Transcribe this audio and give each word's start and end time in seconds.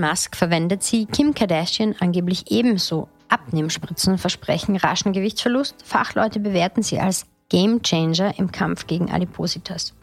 Musk 0.00 0.36
verwendet 0.36 0.82
sie, 0.82 1.06
Kim 1.06 1.34
Kardashian 1.34 1.94
angeblich 2.00 2.50
ebenso. 2.50 3.08
Abnehmspritzen 3.28 4.18
versprechen 4.18 4.76
raschen 4.76 5.12
Gewichtsverlust. 5.12 5.76
Fachleute 5.84 6.40
bewerten 6.40 6.82
sie 6.82 6.98
als 6.98 7.26
Gamechanger 7.48 8.38
im 8.38 8.50
Kampf 8.50 8.86
gegen 8.86 9.10
Adipositas. 9.10 9.94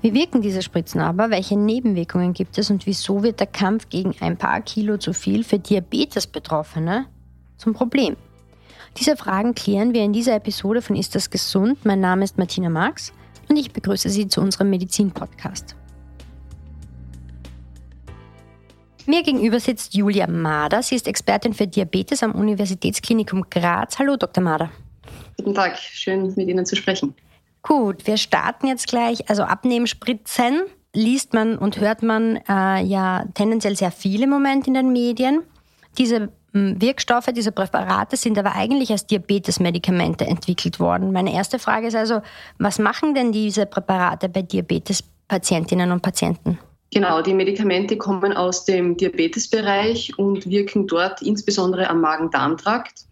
Wie 0.00 0.14
wirken 0.14 0.40
diese 0.40 0.62
Spritzen 0.62 1.00
aber? 1.00 1.30
Welche 1.30 1.58
Nebenwirkungen 1.58 2.32
gibt 2.32 2.56
es 2.58 2.70
und 2.70 2.86
wieso 2.86 3.22
wird 3.22 3.40
der 3.40 3.46
Kampf 3.46 3.88
gegen 3.88 4.14
ein 4.20 4.36
paar 4.36 4.60
Kilo 4.62 4.96
zu 4.96 5.12
viel 5.12 5.44
für 5.44 5.58
Diabetes-Betroffene 5.58 7.06
zum 7.58 7.74
Problem? 7.74 8.16
Diese 8.98 9.16
Fragen 9.16 9.54
klären 9.54 9.92
wir 9.92 10.02
in 10.02 10.14
dieser 10.14 10.36
Episode 10.36 10.80
von 10.80 10.96
Ist 10.96 11.14
das 11.14 11.28
gesund? 11.28 11.84
Mein 11.84 12.00
Name 12.00 12.24
ist 12.24 12.38
Martina 12.38 12.70
Marx 12.70 13.12
und 13.48 13.56
ich 13.58 13.72
begrüße 13.72 14.08
Sie 14.08 14.28
zu 14.28 14.40
unserem 14.40 14.70
Medizin-Podcast. 14.70 15.76
Mir 19.06 19.22
gegenüber 19.22 19.60
sitzt 19.60 19.94
Julia 19.94 20.26
Mader. 20.26 20.82
Sie 20.82 20.96
ist 20.96 21.06
Expertin 21.06 21.54
für 21.54 21.68
Diabetes 21.68 22.24
am 22.24 22.32
Universitätsklinikum 22.32 23.44
Graz. 23.48 24.00
Hallo, 24.00 24.16
Dr. 24.16 24.42
Mader. 24.42 24.70
Guten 25.36 25.54
Tag, 25.54 25.78
schön 25.78 26.32
mit 26.34 26.48
Ihnen 26.48 26.66
zu 26.66 26.74
sprechen. 26.74 27.14
Gut, 27.62 28.06
wir 28.06 28.16
starten 28.16 28.66
jetzt 28.66 28.88
gleich. 28.88 29.30
Also 29.30 29.44
Abnehmspritzen 29.44 30.62
liest 30.92 31.34
man 31.34 31.56
und 31.56 31.80
hört 31.80 32.02
man 32.02 32.40
äh, 32.48 32.82
ja 32.82 33.24
tendenziell 33.34 33.76
sehr 33.76 33.92
viel 33.92 34.24
im 34.24 34.30
Moment 34.30 34.66
in 34.66 34.74
den 34.74 34.92
Medien. 34.92 35.42
Diese 35.98 36.28
hm, 36.52 36.80
Wirkstoffe, 36.80 37.26
diese 37.26 37.52
Präparate 37.52 38.16
sind 38.16 38.36
aber 38.38 38.56
eigentlich 38.56 38.90
als 38.90 39.06
Diabetesmedikamente 39.06 40.26
entwickelt 40.26 40.80
worden. 40.80 41.12
Meine 41.12 41.32
erste 41.32 41.60
Frage 41.60 41.86
ist 41.86 41.96
also, 41.96 42.22
was 42.58 42.80
machen 42.80 43.14
denn 43.14 43.30
diese 43.30 43.66
Präparate 43.66 44.28
bei 44.28 44.42
Diabetespatientinnen 44.42 45.92
und 45.92 46.02
Patienten? 46.02 46.58
Genau, 46.92 47.20
die 47.20 47.34
Medikamente 47.34 47.96
kommen 47.96 48.32
aus 48.32 48.64
dem 48.64 48.96
Diabetesbereich 48.96 50.18
und 50.18 50.48
wirken 50.48 50.86
dort 50.86 51.20
insbesondere 51.20 51.90
am 51.90 52.00
Magen-Darm-Trakt. 52.00 53.06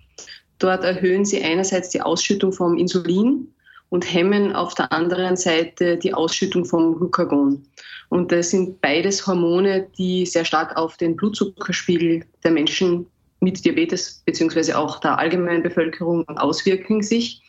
Dort 0.59 0.85
erhöhen 0.85 1.25
sie 1.25 1.43
einerseits 1.43 1.91
die 1.91 2.01
Ausschüttung 2.01 2.53
vom 2.53 2.79
Insulin 2.79 3.53
und 3.91 4.13
hemmen 4.13 4.55
auf 4.55 4.75
der 4.75 4.93
anderen 4.93 5.37
Seite 5.37 5.97
die 5.97 6.15
Ausschüttung 6.15 6.65
vom 6.65 6.97
Glucagon. 6.97 7.67
Und 8.09 8.33
das 8.33 8.51
sind 8.51 8.81
beides 8.81 9.27
Hormone, 9.27 9.89
die 9.99 10.25
sehr 10.25 10.45
stark 10.45 10.77
auf 10.77 10.97
den 10.97 11.17
Blutzuckerspiegel 11.17 12.25
der 12.45 12.51
Menschen 12.53 13.07
mit 13.41 13.65
Diabetes 13.65 14.23
beziehungsweise 14.25 14.79
auch 14.79 15.01
der 15.01 15.19
allgemeinen 15.19 15.63
Bevölkerung 15.63 16.27
auswirken 16.29 17.03
sich. 17.03 17.43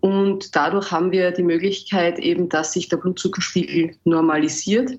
Und 0.00 0.54
dadurch 0.54 0.90
haben 0.90 1.12
wir 1.12 1.30
die 1.30 1.42
Möglichkeit 1.42 2.18
eben, 2.18 2.48
dass 2.48 2.72
sich 2.72 2.88
der 2.88 2.98
Blutzuckerspiegel 2.98 3.96
normalisiert. 4.04 4.98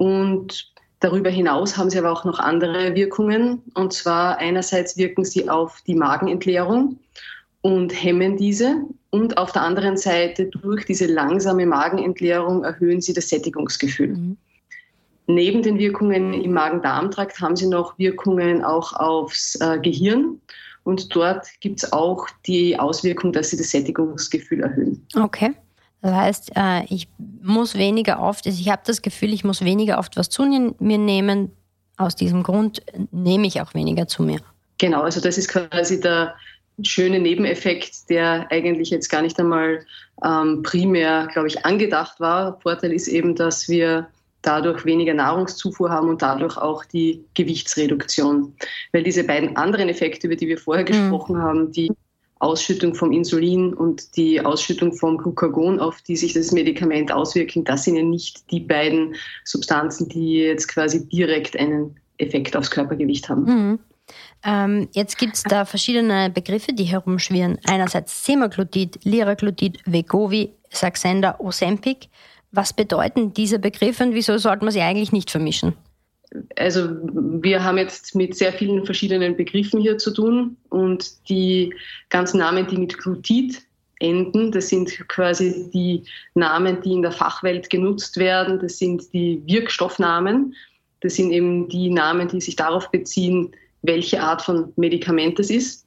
Und 0.00 0.72
darüber 1.00 1.28
hinaus 1.28 1.76
haben 1.76 1.90
sie 1.90 1.98
aber 1.98 2.10
auch 2.10 2.24
noch 2.24 2.38
andere 2.38 2.94
Wirkungen. 2.94 3.60
Und 3.74 3.92
zwar 3.92 4.38
einerseits 4.38 4.96
wirken 4.96 5.26
sie 5.26 5.50
auf 5.50 5.82
die 5.86 5.94
Magenentleerung 5.94 6.98
und 7.60 7.90
hemmen 7.90 8.38
diese. 8.38 8.76
Und 9.10 9.36
auf 9.36 9.52
der 9.52 9.60
anderen 9.60 9.98
Seite 9.98 10.46
durch 10.46 10.86
diese 10.86 11.04
langsame 11.04 11.66
Magenentleerung 11.66 12.64
erhöhen 12.64 13.02
sie 13.02 13.12
das 13.12 13.28
Sättigungsgefühl. 13.28 14.16
Mhm. 14.16 14.36
Neben 15.26 15.62
den 15.62 15.78
Wirkungen 15.78 16.32
im 16.32 16.54
Magen-Darm-Trakt 16.54 17.38
haben 17.38 17.56
sie 17.56 17.68
noch 17.68 17.98
Wirkungen 17.98 18.64
auch 18.64 18.94
aufs 18.94 19.56
äh, 19.60 19.78
Gehirn. 19.80 20.40
Und 20.84 21.14
dort 21.14 21.46
gibt 21.60 21.82
es 21.82 21.92
auch 21.92 22.26
die 22.46 22.78
Auswirkung, 22.78 23.34
dass 23.34 23.50
sie 23.50 23.58
das 23.58 23.70
Sättigungsgefühl 23.70 24.60
erhöhen. 24.60 25.06
Okay. 25.14 25.52
Das 26.02 26.12
heißt, 26.12 26.52
äh, 26.56 26.84
ich 26.86 27.08
muss 27.42 27.74
weniger 27.74 28.20
oft, 28.20 28.46
also 28.46 28.58
ich 28.58 28.70
habe 28.70 28.82
das 28.84 29.02
Gefühl, 29.02 29.32
ich 29.32 29.44
muss 29.44 29.62
weniger 29.62 29.98
oft 29.98 30.16
was 30.16 30.30
zu 30.30 30.44
mir 30.44 30.98
nehmen. 30.98 31.52
Aus 31.96 32.16
diesem 32.16 32.42
Grund 32.42 32.82
nehme 33.10 33.46
ich 33.46 33.60
auch 33.60 33.74
weniger 33.74 34.06
zu 34.06 34.22
mir. 34.22 34.40
Genau, 34.78 35.02
also 35.02 35.20
das 35.20 35.36
ist 35.36 35.48
quasi 35.48 36.00
der 36.00 36.34
schöne 36.82 37.20
Nebeneffekt, 37.20 38.08
der 38.08 38.46
eigentlich 38.50 38.88
jetzt 38.88 39.10
gar 39.10 39.20
nicht 39.20 39.38
einmal 39.38 39.84
ähm, 40.24 40.62
primär, 40.62 41.28
glaube 41.32 41.48
ich, 41.48 41.64
angedacht 41.66 42.18
war. 42.20 42.58
Vorteil 42.60 42.92
ist 42.92 43.08
eben, 43.08 43.34
dass 43.34 43.68
wir 43.68 44.08
dadurch 44.42 44.84
weniger 44.86 45.12
Nahrungszufuhr 45.12 45.90
haben 45.90 46.08
und 46.08 46.22
dadurch 46.22 46.56
auch 46.56 46.84
die 46.84 47.22
Gewichtsreduktion. 47.34 48.54
Weil 48.92 49.02
diese 49.02 49.24
beiden 49.24 49.56
anderen 49.56 49.90
Effekte, 49.90 50.26
über 50.26 50.36
die 50.36 50.48
wir 50.48 50.58
vorher 50.58 50.84
mhm. 50.84 50.88
gesprochen 50.88 51.36
mhm. 51.36 51.42
haben, 51.42 51.72
die 51.72 51.92
Ausschüttung 52.40 52.94
vom 52.94 53.12
Insulin 53.12 53.74
und 53.74 54.16
die 54.16 54.40
Ausschüttung 54.40 54.92
vom 54.94 55.18
Glucagon, 55.18 55.78
auf 55.78 56.00
die 56.02 56.16
sich 56.16 56.32
das 56.32 56.52
Medikament 56.52 57.12
auswirken, 57.12 57.64
das 57.64 57.84
sind 57.84 57.96
ja 57.96 58.02
nicht 58.02 58.50
die 58.50 58.60
beiden 58.60 59.14
Substanzen, 59.44 60.08
die 60.08 60.38
jetzt 60.38 60.68
quasi 60.68 61.06
direkt 61.08 61.58
einen 61.58 61.96
Effekt 62.18 62.56
aufs 62.56 62.70
Körpergewicht 62.70 63.28
haben. 63.28 63.44
Mhm. 63.44 63.78
Ähm, 64.42 64.88
jetzt 64.92 65.18
gibt 65.18 65.36
es 65.36 65.42
da 65.42 65.64
verschiedene 65.64 66.30
Begriffe, 66.30 66.72
die 66.72 66.84
herumschwirren. 66.84 67.58
Einerseits 67.66 68.24
Semaglutid, 68.24 68.98
Liraglutid, 69.04 69.78
Vegovi, 69.84 70.54
Saxenda, 70.70 71.36
Ozempic. 71.38 72.08
Was 72.52 72.72
bedeuten 72.72 73.32
diese 73.34 73.58
Begriffe 73.58 74.02
und 74.02 74.14
wieso 74.14 74.38
sollte 74.38 74.64
man 74.64 74.72
sie 74.72 74.80
eigentlich 74.80 75.12
nicht 75.12 75.30
vermischen? 75.30 75.74
Also 76.56 76.88
wir 77.42 77.64
haben 77.64 77.78
jetzt 77.78 78.14
mit 78.14 78.36
sehr 78.36 78.52
vielen 78.52 78.84
verschiedenen 78.84 79.36
Begriffen 79.36 79.80
hier 79.80 79.98
zu 79.98 80.12
tun 80.12 80.56
und 80.68 81.28
die 81.28 81.74
ganzen 82.08 82.38
Namen, 82.38 82.66
die 82.66 82.78
mit 82.78 82.98
Glutid 82.98 83.62
enden, 83.98 84.52
das 84.52 84.68
sind 84.68 84.90
quasi 85.08 85.70
die 85.72 86.04
Namen, 86.34 86.80
die 86.82 86.92
in 86.92 87.02
der 87.02 87.12
Fachwelt 87.12 87.68
genutzt 87.68 88.16
werden, 88.16 88.58
das 88.60 88.78
sind 88.78 89.12
die 89.12 89.42
Wirkstoffnamen, 89.44 90.54
das 91.00 91.16
sind 91.16 91.32
eben 91.32 91.68
die 91.68 91.90
Namen, 91.90 92.28
die 92.28 92.40
sich 92.40 92.56
darauf 92.56 92.90
beziehen, 92.90 93.50
welche 93.82 94.22
Art 94.22 94.42
von 94.42 94.72
Medikament 94.76 95.38
es 95.38 95.50
ist. 95.50 95.86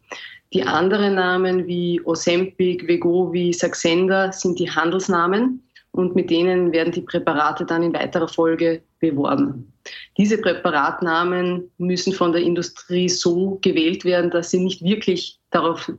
Die 0.53 0.63
anderen 0.63 1.15
Namen 1.15 1.65
wie 1.67 2.01
Ozempic, 2.03 2.87
Vegovi, 2.87 3.53
Saxenda 3.53 4.31
sind 4.31 4.59
die 4.59 4.69
Handelsnamen 4.69 5.63
und 5.93 6.15
mit 6.15 6.29
denen 6.29 6.71
werden 6.71 6.91
die 6.91 7.01
Präparate 7.01 7.65
dann 7.65 7.83
in 7.83 7.93
weiterer 7.93 8.27
Folge 8.27 8.81
beworben. 8.99 9.71
Diese 10.17 10.39
Präparatnamen 10.39 11.69
müssen 11.77 12.13
von 12.13 12.31
der 12.31 12.41
Industrie 12.41 13.07
so 13.07 13.59
gewählt 13.61 14.03
werden, 14.03 14.31
dass 14.31 14.49
sie 14.49 14.59
nicht 14.59 14.83
wirklich 14.83 15.39
darauf 15.51 15.91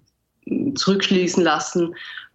zurückschließen 0.74 1.42
lassen, 1.42 1.94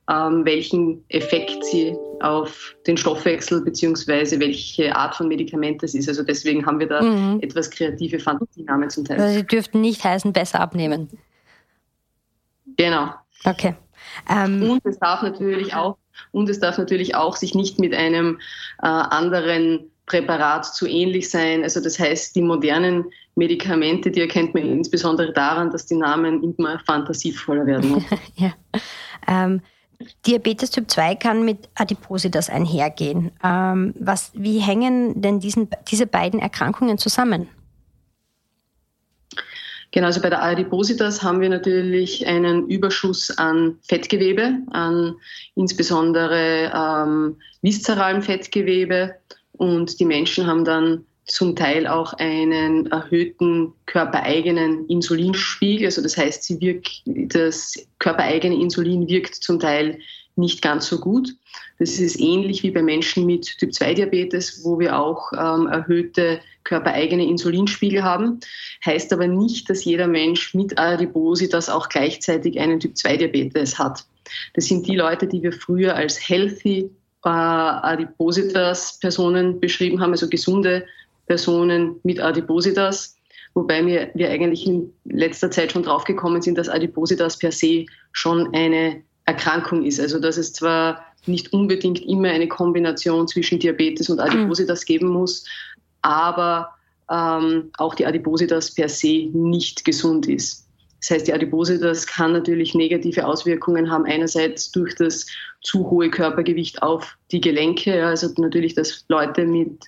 ähm, 0.09 0.45
welchen 0.45 1.03
Effekt 1.09 1.63
sie 1.65 1.95
auf 2.21 2.75
den 2.87 2.97
Stoffwechsel 2.97 3.61
bzw. 3.61 4.39
welche 4.39 4.95
Art 4.95 5.15
von 5.15 5.27
Medikament 5.27 5.83
es 5.83 5.93
ist. 5.93 6.07
Also 6.07 6.23
deswegen 6.23 6.65
haben 6.65 6.79
wir 6.79 6.87
da 6.87 7.01
mhm. 7.01 7.39
etwas 7.41 7.69
kreative 7.69 8.19
Fantasienamen 8.19 8.89
zum 8.89 9.05
Teil. 9.05 9.19
Also 9.19 9.39
sie 9.39 9.45
dürften 9.45 9.81
nicht 9.81 10.03
heißen, 10.03 10.31
besser 10.31 10.61
abnehmen. 10.61 11.09
Genau. 12.77 13.09
Okay. 13.43 13.75
Ähm, 14.29 14.69
und 14.69 14.85
es 14.85 14.97
darf 14.97 15.21
natürlich 15.21 15.73
auch 15.73 15.97
und 16.31 16.49
es 16.49 16.59
darf 16.59 16.77
natürlich 16.77 17.15
auch 17.15 17.35
sich 17.35 17.55
nicht 17.55 17.79
mit 17.79 17.93
einem 17.93 18.39
äh, 18.81 18.87
anderen 18.87 19.89
Präparat 20.05 20.65
zu 20.65 20.87
ähnlich 20.87 21.29
sein. 21.29 21.63
Also 21.63 21.81
das 21.81 21.99
heißt, 21.99 22.35
die 22.35 22.41
modernen 22.41 23.05
Medikamente, 23.35 24.11
die 24.11 24.21
erkennt 24.21 24.53
man 24.53 24.65
insbesondere 24.65 25.31
daran, 25.31 25.71
dass 25.71 25.85
die 25.85 25.95
Namen 25.95 26.43
immer 26.43 26.79
fantasievoller 26.79 27.65
werden. 27.65 28.03
ja. 28.35 28.53
Ähm, 29.27 29.61
Diabetes 30.25 30.71
Typ 30.71 30.89
2 30.89 31.15
kann 31.15 31.43
mit 31.43 31.67
Adipositas 31.75 32.49
einhergehen. 32.49 33.31
Ähm, 33.43 33.93
was, 33.99 34.31
wie 34.33 34.59
hängen 34.59 35.21
denn 35.21 35.41
diesen, 35.41 35.69
diese 35.91 36.07
beiden 36.07 36.39
Erkrankungen 36.39 36.97
zusammen? 36.97 37.49
Genau, 39.91 40.07
also 40.07 40.21
bei 40.21 40.29
der 40.29 40.43
Adipositas 40.43 41.23
haben 41.23 41.41
wir 41.41 41.49
natürlich 41.49 42.27
einen 42.27 42.67
Überschuss 42.67 43.31
an 43.37 43.79
Fettgewebe, 43.87 44.59
an 44.71 45.15
insbesondere 45.55 46.71
ähm, 46.75 47.37
viszeralem 47.61 48.21
Fettgewebe. 48.21 49.15
Und 49.53 49.99
die 49.99 50.05
Menschen 50.05 50.45
haben 50.45 50.63
dann 50.63 51.05
zum 51.25 51.55
Teil 51.55 51.87
auch 51.87 52.13
einen 52.13 52.87
erhöhten 52.87 53.73
körpereigenen 53.85 54.87
Insulinspiegel. 54.87 55.85
Also 55.85 56.01
das 56.01 56.17
heißt, 56.17 56.43
sie 56.43 56.61
wirkt, 56.61 57.01
das 57.05 57.73
körpereigene 57.99 58.55
Insulin 58.55 59.07
wirkt 59.07 59.35
zum 59.35 59.59
Teil 59.59 59.99
nicht 60.35 60.61
ganz 60.61 60.87
so 60.87 60.99
gut. 60.99 61.33
Das 61.79 61.99
ist 61.99 62.19
ähnlich 62.19 62.63
wie 62.63 62.71
bei 62.71 62.81
Menschen 62.81 63.25
mit 63.25 63.57
Typ-2-Diabetes, 63.57 64.63
wo 64.63 64.79
wir 64.79 64.99
auch 64.99 65.31
ähm, 65.33 65.67
erhöhte 65.67 66.39
körpereigene 66.69 67.25
Insulinspiegel 67.25 68.03
haben. 68.03 68.39
Heißt 68.85 69.11
aber 69.11 69.27
nicht, 69.27 69.69
dass 69.69 69.83
jeder 69.83 70.07
Mensch 70.07 70.53
mit 70.53 70.77
Adipositas 70.77 71.67
auch 71.67 71.89
gleichzeitig 71.89 72.59
einen 72.59 72.79
Typ-2-Diabetes 72.79 73.79
hat. 73.79 74.05
Das 74.53 74.65
sind 74.65 74.85
die 74.87 74.95
Leute, 74.95 75.25
die 75.25 75.41
wir 75.41 75.51
früher 75.51 75.95
als 75.95 76.29
healthy 76.29 76.91
äh, 77.25 77.29
Adipositas-Personen 77.29 79.59
beschrieben 79.59 79.99
haben, 79.99 80.11
also 80.11 80.29
gesunde 80.29 80.85
Personen 81.25 81.95
mit 82.03 82.19
Adipositas. 82.19 83.15
Wobei 83.55 83.83
wir, 83.83 84.11
wir 84.13 84.29
eigentlich 84.29 84.67
in 84.67 84.93
letzter 85.05 85.49
Zeit 85.49 85.71
schon 85.71 85.81
draufgekommen 85.81 86.43
sind, 86.43 86.59
dass 86.59 86.69
Adipositas 86.69 87.39
per 87.39 87.51
se 87.51 87.87
schon 88.11 88.53
eine 88.53 89.01
Erkrankung 89.25 89.83
ist. 89.83 89.99
Also 89.99 90.19
dass 90.19 90.37
es 90.37 90.53
zwar 90.53 91.03
nicht 91.25 91.51
unbedingt 91.51 92.05
immer 92.05 92.29
eine 92.29 92.47
Kombination 92.47 93.27
zwischen 93.27 93.59
Diabetes 93.59 94.09
und 94.09 94.19
Adipositas 94.19 94.85
geben 94.85 95.09
muss, 95.09 95.45
aber 96.01 96.73
ähm, 97.11 97.71
auch 97.77 97.95
die 97.95 98.05
Adipositas 98.05 98.73
per 98.73 98.89
se 98.89 99.29
nicht 99.33 99.85
gesund 99.85 100.27
ist. 100.27 100.67
Das 101.01 101.11
heißt, 101.11 101.27
die 101.27 101.33
Adipositas 101.33 102.05
kann 102.05 102.33
natürlich 102.33 102.75
negative 102.75 103.25
Auswirkungen 103.25 103.89
haben, 103.89 104.05
einerseits 104.05 104.71
durch 104.71 104.95
das 104.95 105.25
zu 105.61 105.89
hohe 105.89 106.09
Körpergewicht 106.09 106.81
auf 106.81 107.17
die 107.31 107.39
Gelenke, 107.39 108.05
also 108.05 108.29
natürlich, 108.37 108.75
dass 108.75 109.05
Leute 109.07 109.45
mit 109.45 109.85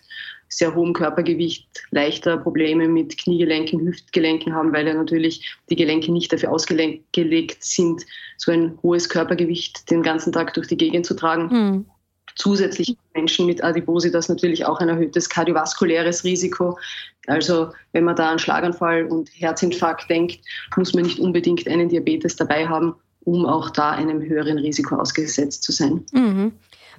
sehr 0.48 0.76
hohem 0.76 0.94
Körpergewicht 0.94 1.68
leichter 1.92 2.38
Probleme 2.38 2.88
mit 2.88 3.18
Kniegelenken, 3.18 3.80
Hüftgelenken 3.80 4.54
haben, 4.54 4.74
weil 4.74 4.86
ja 4.86 4.94
natürlich 4.94 5.56
die 5.70 5.78
Gelenke 5.78 6.12
nicht 6.12 6.32
dafür 6.32 6.52
ausgelegt 6.52 7.64
sind, 7.64 8.06
so 8.38 8.52
ein 8.52 8.78
hohes 8.84 9.08
Körpergewicht 9.08 9.90
den 9.90 10.04
ganzen 10.04 10.34
Tag 10.34 10.54
durch 10.54 10.68
die 10.68 10.78
Gegend 10.78 11.06
zu 11.06 11.16
tragen. 11.16 11.48
Mhm. 11.48 11.86
Zusätzlich 12.36 12.96
Menschen 13.14 13.46
mit 13.46 13.64
Adipositas 13.64 14.30
natürlich 14.30 14.66
auch 14.66 14.80
ein 14.80 14.90
erhöhtes 14.90 15.30
kardiovaskuläres 15.30 16.24
Risiko. 16.24 16.78
Also 17.28 17.70
wenn 17.92 18.04
man 18.04 18.16
da 18.16 18.32
an 18.32 18.40
Schlaganfall 18.40 19.06
und 19.06 19.30
Herzinfarkt 19.34 20.10
denkt, 20.10 20.40
muss 20.76 20.94
man 20.94 21.04
nicht 21.04 21.20
unbedingt 21.20 21.68
einen 21.68 21.90
Diabetes 21.90 22.36
dabei 22.36 22.68
haben, 22.68 22.96
um 23.24 23.46
auch 23.46 23.70
da 23.70 23.92
einem 23.92 24.22
höheren 24.22 24.58
Risiko 24.58 24.96
ausgesetzt 24.96 25.64
zu 25.64 25.72
sein. 25.72 26.06
Mhm. 26.12 26.54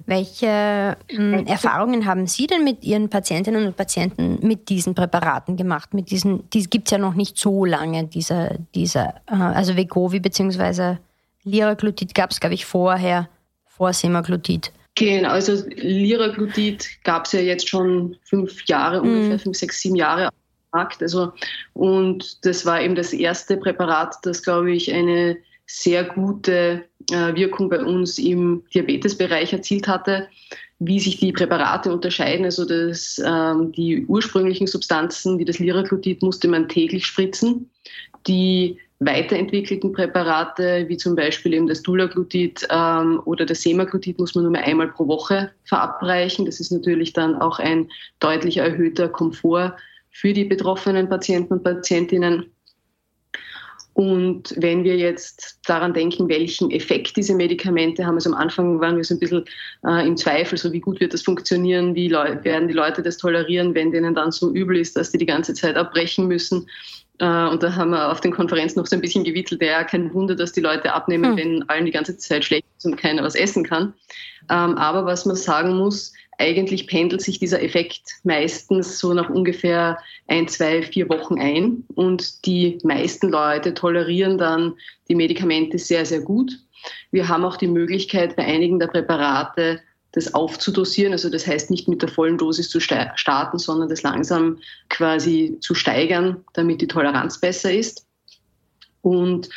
Welche 0.05 0.97
äh, 1.07 1.45
Erfahrungen 1.45 2.05
haben 2.05 2.25
Sie 2.25 2.47
denn 2.47 2.63
mit 2.63 2.83
Ihren 2.83 3.09
Patientinnen 3.09 3.67
und 3.67 3.77
Patienten 3.77 4.39
mit 4.41 4.69
diesen 4.69 4.95
Präparaten 4.95 5.55
gemacht? 5.55 5.93
Mit 5.93 6.09
diesen, 6.09 6.49
die 6.49 6.63
gibt 6.63 6.87
es 6.87 6.91
ja 6.91 6.97
noch 6.97 7.13
nicht 7.13 7.37
so 7.37 7.63
lange, 7.63 8.05
diese, 8.05 8.57
diese 8.73 9.13
äh, 9.27 9.35
also 9.35 9.75
Vegovi 9.75 10.19
bzw. 10.19 10.97
Liraglutid 11.43 12.15
gab 12.15 12.31
es, 12.31 12.39
glaube 12.39 12.55
ich, 12.55 12.65
vorher, 12.65 13.29
vor 13.65 13.93
Semaglutid. 13.93 14.71
Genau, 14.95 15.29
also 15.29 15.63
Liraglutid 15.75 16.87
gab 17.03 17.25
es 17.25 17.31
ja 17.31 17.39
jetzt 17.39 17.67
schon 17.67 18.15
fünf 18.23 18.65
Jahre, 18.65 19.01
mhm. 19.01 19.09
ungefähr 19.09 19.39
fünf, 19.39 19.57
sechs, 19.57 19.81
sieben 19.81 19.95
Jahre 19.95 20.27
auf 20.27 20.33
dem 20.33 20.79
Markt. 20.79 21.01
Also, 21.01 21.33
und 21.73 22.45
das 22.45 22.65
war 22.65 22.81
eben 22.81 22.95
das 22.95 23.11
erste 23.11 23.57
Präparat, 23.57 24.17
das, 24.23 24.43
glaube 24.43 24.71
ich, 24.71 24.93
eine 24.93 25.37
sehr 25.65 26.03
gute 26.03 26.83
äh, 27.11 27.35
Wirkung 27.35 27.69
bei 27.69 27.83
uns 27.83 28.19
im 28.19 28.63
Diabetesbereich 28.73 29.53
erzielt 29.53 29.87
hatte. 29.87 30.27
Wie 30.79 30.99
sich 30.99 31.17
die 31.17 31.31
Präparate 31.31 31.91
unterscheiden, 31.91 32.45
also 32.45 32.65
das, 32.65 33.21
ähm, 33.25 33.71
die 33.71 34.05
ursprünglichen 34.05 34.67
Substanzen 34.67 35.39
wie 35.39 35.45
das 35.45 35.59
Liraglutid 35.59 36.21
musste 36.21 36.47
man 36.47 36.67
täglich 36.67 37.05
spritzen. 37.05 37.69
Die 38.27 38.79
weiterentwickelten 39.05 39.91
Präparate, 39.91 40.85
wie 40.87 40.97
zum 40.97 41.15
Beispiel 41.15 41.53
eben 41.53 41.67
das 41.67 41.81
Dulaglutid 41.81 42.67
ähm, 42.69 43.21
oder 43.25 43.45
das 43.45 43.61
Semaglutid, 43.61 44.19
muss 44.19 44.35
man 44.35 44.43
nur 44.43 44.51
mehr 44.51 44.65
einmal 44.65 44.89
pro 44.89 45.07
Woche 45.07 45.51
verabreichen. 45.65 46.45
Das 46.45 46.59
ist 46.59 46.71
natürlich 46.71 47.13
dann 47.13 47.35
auch 47.35 47.59
ein 47.59 47.89
deutlich 48.19 48.57
erhöhter 48.57 49.09
Komfort 49.09 49.75
für 50.11 50.33
die 50.33 50.45
betroffenen 50.45 51.09
Patienten 51.09 51.53
und 51.53 51.63
Patientinnen. 51.63 52.53
Und 53.93 54.55
wenn 54.57 54.83
wir 54.83 54.97
jetzt 54.97 55.59
daran 55.67 55.93
denken, 55.93 56.27
welchen 56.27 56.71
Effekt 56.71 57.15
diese 57.15 57.35
Medikamente 57.35 58.05
haben, 58.05 58.15
also 58.15 58.31
am 58.31 58.35
Anfang 58.35 58.79
waren 58.79 58.97
wir 58.97 59.03
so 59.03 59.13
ein 59.13 59.19
bisschen 59.19 59.45
äh, 59.85 60.07
im 60.07 60.17
Zweifel, 60.17 60.57
so 60.57 60.71
wie 60.73 60.79
gut 60.79 60.99
wird 60.99 61.13
das 61.13 61.21
funktionieren, 61.21 61.93
wie 61.93 62.09
werden 62.09 62.67
die 62.67 62.73
Leute 62.73 63.03
das 63.03 63.17
tolerieren, 63.17 63.75
wenn 63.75 63.91
denen 63.91 64.15
dann 64.15 64.31
so 64.31 64.51
übel 64.51 64.77
ist, 64.77 64.97
dass 64.97 65.11
die 65.11 65.19
die 65.19 65.27
ganze 65.27 65.53
Zeit 65.53 65.75
abbrechen 65.75 66.27
müssen. 66.27 66.67
Äh, 67.19 67.47
und 67.47 67.63
da 67.63 67.75
haben 67.75 67.91
wir 67.91 68.11
auf 68.11 68.21
den 68.21 68.31
Konferenzen 68.31 68.79
noch 68.79 68.87
so 68.87 68.95
ein 68.95 69.01
bisschen 69.01 69.23
gewittelt, 69.23 69.61
ja, 69.61 69.83
kein 69.83 70.13
Wunder, 70.13 70.35
dass 70.35 70.51
die 70.51 70.61
Leute 70.61 70.93
abnehmen, 70.93 71.31
hm. 71.31 71.37
wenn 71.37 71.69
allen 71.69 71.85
die 71.85 71.91
ganze 71.91 72.17
Zeit 72.17 72.43
schlecht 72.43 72.65
ist 72.77 72.85
und 72.85 72.97
keiner 72.97 73.23
was 73.23 73.35
essen 73.35 73.63
kann. 73.63 73.93
Ähm, 74.49 74.77
aber 74.77 75.05
was 75.05 75.25
man 75.25 75.35
sagen 75.35 75.77
muss, 75.77 76.13
eigentlich 76.37 76.87
pendelt 76.87 77.21
sich 77.21 77.39
dieser 77.39 77.61
Effekt 77.61 78.19
meistens 78.23 78.99
so 78.99 79.13
nach 79.13 79.29
ungefähr 79.29 79.99
ein, 80.27 80.47
zwei, 80.47 80.81
vier 80.81 81.07
Wochen 81.09 81.39
ein. 81.39 81.83
Und 81.95 82.45
die 82.45 82.79
meisten 82.83 83.29
Leute 83.29 83.73
tolerieren 83.73 84.37
dann 84.37 84.73
die 85.09 85.15
Medikamente 85.15 85.77
sehr, 85.77 86.05
sehr 86.05 86.21
gut. 86.21 86.51
Wir 87.11 87.27
haben 87.27 87.45
auch 87.45 87.57
die 87.57 87.67
Möglichkeit, 87.67 88.35
bei 88.35 88.43
einigen 88.43 88.79
der 88.79 88.87
Präparate 88.87 89.79
das 90.13 90.33
aufzudosieren. 90.33 91.11
Also 91.11 91.29
das 91.29 91.45
heißt 91.45 91.69
nicht 91.69 91.87
mit 91.87 92.01
der 92.01 92.09
vollen 92.09 92.37
Dosis 92.37 92.69
zu 92.69 92.79
starten, 92.79 93.57
sondern 93.57 93.89
das 93.89 94.03
langsam 94.03 94.59
quasi 94.89 95.57
zu 95.59 95.75
steigern, 95.75 96.43
damit 96.53 96.81
die 96.81 96.87
Toleranz 96.87 97.39
besser 97.39 97.73
ist. 97.73 98.05
Und 99.01 99.49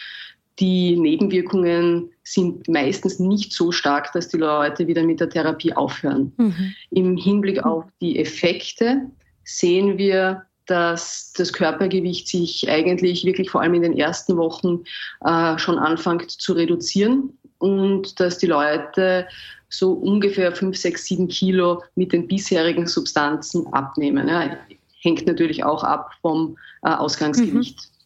die 0.59 0.97
Nebenwirkungen 0.97 2.11
sind 2.25 2.67
meistens 2.69 3.19
nicht 3.19 3.53
so 3.53 3.71
stark, 3.71 4.13
dass 4.13 4.29
die 4.29 4.39
Leute 4.39 4.87
wieder 4.87 5.03
mit 5.03 5.21
der 5.21 5.29
Therapie 5.29 5.75
aufhören. 5.75 6.33
Mhm. 6.39 6.75
Im 6.91 7.17
Hinblick 7.17 7.63
auf 7.65 7.85
die 8.01 8.19
Effekte 8.19 9.03
sehen 9.45 9.99
wir, 9.99 10.43
dass 10.65 11.33
das 11.37 11.53
Körpergewicht 11.53 12.27
sich 12.27 12.69
eigentlich 12.69 13.25
wirklich 13.25 13.51
vor 13.51 13.61
allem 13.61 13.75
in 13.75 13.83
den 13.83 13.97
ersten 13.97 14.37
Wochen 14.37 14.83
äh, 15.25 15.59
schon 15.59 15.79
anfängt 15.79 16.31
zu 16.31 16.55
reduzieren 16.55 17.39
und 17.59 18.19
dass 18.19 18.39
die 18.39 18.47
Leute 18.47 19.29
so 19.69 19.93
ungefähr 19.93 20.53
5, 20.53 20.77
6, 20.77 21.05
7 21.05 21.29
Kilo 21.29 21.83
mit 21.95 22.13
den 22.13 22.29
bisherigen 22.29 22.87
Substanzen 22.87 23.67
abnehmen. 23.73 24.29
Ja, 24.29 24.57
hängt 25.01 25.27
natürlich 25.27 25.65
auch 25.65 25.85
ab 25.85 26.11
vom 26.21 26.57
äh, 26.83 26.91
Ausgangsgewicht. 26.91 27.79
Mhm. 27.79 27.97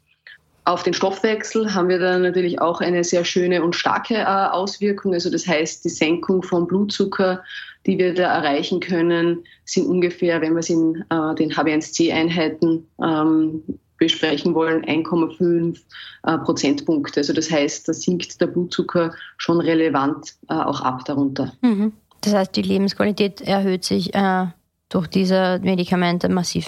Auf 0.64 0.82
den 0.82 0.94
Stoffwechsel 0.94 1.74
haben 1.74 1.88
wir 1.88 1.98
dann 1.98 2.22
natürlich 2.22 2.60
auch 2.60 2.80
eine 2.80 3.02
sehr 3.02 3.24
schöne 3.24 3.62
und 3.62 3.74
starke 3.74 4.14
äh, 4.14 4.24
Auswirkung. 4.24 5.14
Also 5.14 5.30
das 5.30 5.46
heißt, 5.46 5.84
die 5.84 5.88
Senkung 5.88 6.42
vom 6.42 6.66
Blutzucker, 6.66 7.42
die 7.86 7.98
wir 7.98 8.14
da 8.14 8.34
erreichen 8.34 8.78
können, 8.78 9.42
sind 9.64 9.86
ungefähr, 9.86 10.40
wenn 10.40 10.52
wir 10.52 10.60
es 10.60 10.68
in 10.68 11.02
äh, 11.08 11.34
den 11.34 11.52
HB1C-Einheiten 11.52 12.86
ähm, 13.02 13.62
besprechen 14.00 14.54
wollen, 14.54 14.84
1,5 14.84 15.78
äh, 16.24 16.38
Prozentpunkte. 16.38 17.20
Also 17.20 17.32
das 17.32 17.50
heißt, 17.50 17.86
da 17.86 17.92
sinkt 17.92 18.40
der 18.40 18.48
Blutzucker 18.48 19.14
schon 19.36 19.60
relevant 19.60 20.34
äh, 20.48 20.54
auch 20.54 20.80
ab 20.80 21.04
darunter. 21.04 21.52
Mhm. 21.60 21.92
Das 22.22 22.34
heißt, 22.34 22.56
die 22.56 22.62
Lebensqualität 22.62 23.42
erhöht 23.42 23.84
sich 23.84 24.12
äh, 24.14 24.46
durch 24.88 25.06
diese 25.06 25.60
Medikamente 25.62 26.28
massiv. 26.28 26.66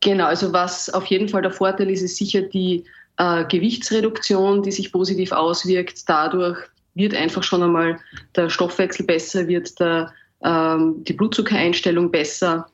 Genau, 0.00 0.24
also 0.24 0.52
was 0.52 0.90
auf 0.90 1.06
jeden 1.06 1.28
Fall 1.28 1.42
der 1.42 1.52
Vorteil 1.52 1.88
ist, 1.90 2.02
ist 2.02 2.16
sicher 2.16 2.42
die 2.42 2.84
äh, 3.18 3.44
Gewichtsreduktion, 3.44 4.62
die 4.62 4.72
sich 4.72 4.90
positiv 4.90 5.32
auswirkt. 5.32 6.08
Dadurch 6.08 6.58
wird 6.94 7.14
einfach 7.14 7.42
schon 7.42 7.62
einmal 7.62 8.00
der 8.34 8.48
Stoffwechsel 8.50 9.06
besser, 9.06 9.46
wird 9.46 9.78
der, 9.78 10.12
ähm, 10.42 11.04
die 11.04 11.12
Blutzuckereinstellung 11.12 12.10
besser. 12.10 12.66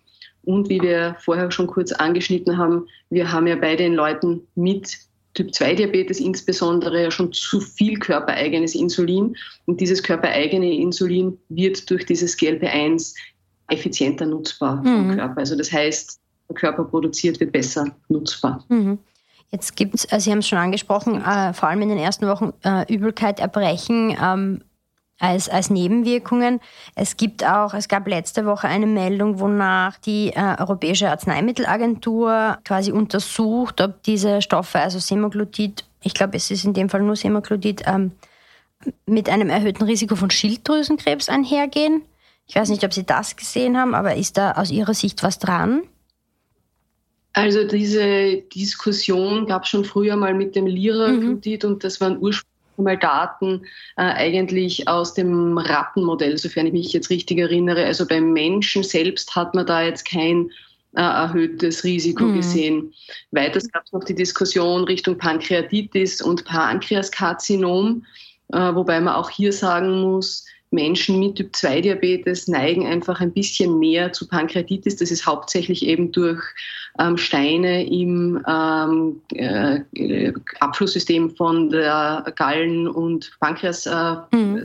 Und 0.44 0.68
wie 0.68 0.80
wir 0.80 1.16
vorher 1.20 1.50
schon 1.50 1.66
kurz 1.66 1.92
angeschnitten 1.92 2.56
haben, 2.56 2.86
wir 3.10 3.30
haben 3.30 3.46
ja 3.46 3.56
bei 3.56 3.76
den 3.76 3.94
Leuten 3.94 4.42
mit 4.54 4.98
Typ 5.34 5.54
2 5.54 5.74
Diabetes 5.74 6.20
insbesondere 6.20 7.02
ja 7.02 7.10
schon 7.10 7.32
zu 7.32 7.60
viel 7.60 7.98
körpereigenes 7.98 8.74
Insulin. 8.74 9.36
Und 9.66 9.80
dieses 9.80 10.02
körpereigene 10.02 10.72
Insulin 10.72 11.38
wird 11.48 11.88
durch 11.90 12.06
dieses 12.06 12.36
GLP1 12.36 13.14
effizienter 13.68 14.26
nutzbar 14.26 14.76
mhm. 14.76 14.86
vom 14.86 15.16
Körper. 15.16 15.38
Also 15.38 15.56
das 15.56 15.70
heißt, 15.70 16.18
der 16.48 16.56
Körper 16.56 16.84
produziert, 16.84 17.38
wird 17.40 17.52
besser 17.52 17.86
nutzbar. 18.08 18.64
Mhm. 18.68 18.98
Jetzt 19.50 19.76
gibt 19.76 19.94
es, 19.94 20.10
also 20.10 20.24
Sie 20.24 20.30
haben 20.30 20.40
es 20.40 20.48
schon 20.48 20.58
angesprochen, 20.58 21.22
äh, 21.22 21.54
vor 21.54 21.68
allem 21.68 21.80
in 21.82 21.88
den 21.88 21.98
ersten 21.98 22.26
Wochen 22.26 22.52
äh, 22.64 22.92
Übelkeit, 22.92 23.40
Erbrechen 23.40 24.16
ähm, 24.20 24.62
als, 25.18 25.48
als 25.48 25.70
Nebenwirkungen. 25.70 26.60
Es 26.94 27.16
gibt 27.16 27.44
auch, 27.44 27.74
es 27.74 27.88
gab 27.88 28.06
letzte 28.06 28.46
Woche 28.46 28.68
eine 28.68 28.86
Meldung, 28.86 29.40
wonach 29.40 29.98
die 29.98 30.28
äh, 30.34 30.56
Europäische 30.58 31.10
Arzneimittelagentur 31.10 32.58
quasi 32.64 32.92
untersucht, 32.92 33.80
ob 33.80 34.02
diese 34.04 34.42
Stoffe, 34.42 34.78
also 34.78 34.98
Semaglutid, 34.98 35.84
ich 36.02 36.14
glaube, 36.14 36.36
es 36.36 36.50
ist 36.50 36.64
in 36.64 36.74
dem 36.74 36.88
Fall 36.88 37.02
nur 37.02 37.16
Semaglutid, 37.16 37.82
ähm, 37.86 38.12
mit 39.06 39.28
einem 39.28 39.50
erhöhten 39.50 39.84
Risiko 39.84 40.14
von 40.14 40.30
Schilddrüsenkrebs 40.30 41.28
einhergehen. 41.28 42.02
Ich 42.46 42.54
weiß 42.54 42.68
nicht, 42.70 42.84
ob 42.84 42.94
Sie 42.94 43.04
das 43.04 43.36
gesehen 43.36 43.76
haben, 43.76 43.94
aber 43.94 44.14
ist 44.14 44.38
da 44.38 44.52
aus 44.52 44.70
Ihrer 44.70 44.94
Sicht 44.94 45.22
was 45.22 45.38
dran? 45.38 45.82
Also 47.32 47.66
diese 47.66 48.38
Diskussion 48.54 49.46
gab 49.46 49.64
es 49.64 49.68
schon 49.68 49.84
früher 49.84 50.16
mal 50.16 50.32
mit 50.32 50.56
dem 50.56 50.66
Lira-Glutit 50.66 51.64
mhm. 51.64 51.70
und 51.70 51.84
das 51.84 52.00
waren 52.00 52.18
ursprünglich 52.18 52.57
mal 52.82 52.96
Daten 52.96 53.62
äh, 53.96 54.02
eigentlich 54.02 54.88
aus 54.88 55.14
dem 55.14 55.58
Rattenmodell, 55.58 56.38
sofern 56.38 56.66
ich 56.66 56.72
mich 56.72 56.92
jetzt 56.92 57.10
richtig 57.10 57.38
erinnere. 57.38 57.84
Also 57.84 58.06
beim 58.06 58.32
Menschen 58.32 58.82
selbst 58.82 59.34
hat 59.36 59.54
man 59.54 59.66
da 59.66 59.82
jetzt 59.82 60.04
kein 60.04 60.50
äh, 60.94 61.02
erhöhtes 61.02 61.84
Risiko 61.84 62.24
mhm. 62.24 62.36
gesehen. 62.36 62.94
Weiters 63.30 63.70
gab 63.70 63.84
es 63.84 63.92
noch 63.92 64.04
die 64.04 64.14
Diskussion 64.14 64.84
Richtung 64.84 65.18
Pankreatitis 65.18 66.22
und 66.22 66.44
Pankreaskarzinom, 66.44 68.04
äh, 68.52 68.74
wobei 68.74 69.00
man 69.00 69.14
auch 69.14 69.30
hier 69.30 69.52
sagen 69.52 70.00
muss, 70.00 70.44
Menschen 70.70 71.18
mit 71.18 71.36
Typ-2-Diabetes 71.36 72.48
neigen 72.48 72.86
einfach 72.86 73.20
ein 73.20 73.32
bisschen 73.32 73.78
mehr 73.78 74.12
zu 74.12 74.28
Pankreatitis. 74.28 74.96
Das 74.96 75.10
ist 75.10 75.26
hauptsächlich 75.26 75.86
eben 75.86 76.12
durch 76.12 76.42
ähm, 76.98 77.16
Steine 77.16 77.86
im 77.86 78.42
ähm, 78.46 79.20
äh, 79.34 80.32
Abflusssystem 80.60 81.30
von 81.30 81.70
der 81.70 82.24
Gallen- 82.36 82.88
und 82.88 83.30
Pankreassäften. 83.40 84.26
Äh, 84.32 84.36
mhm. 84.36 84.64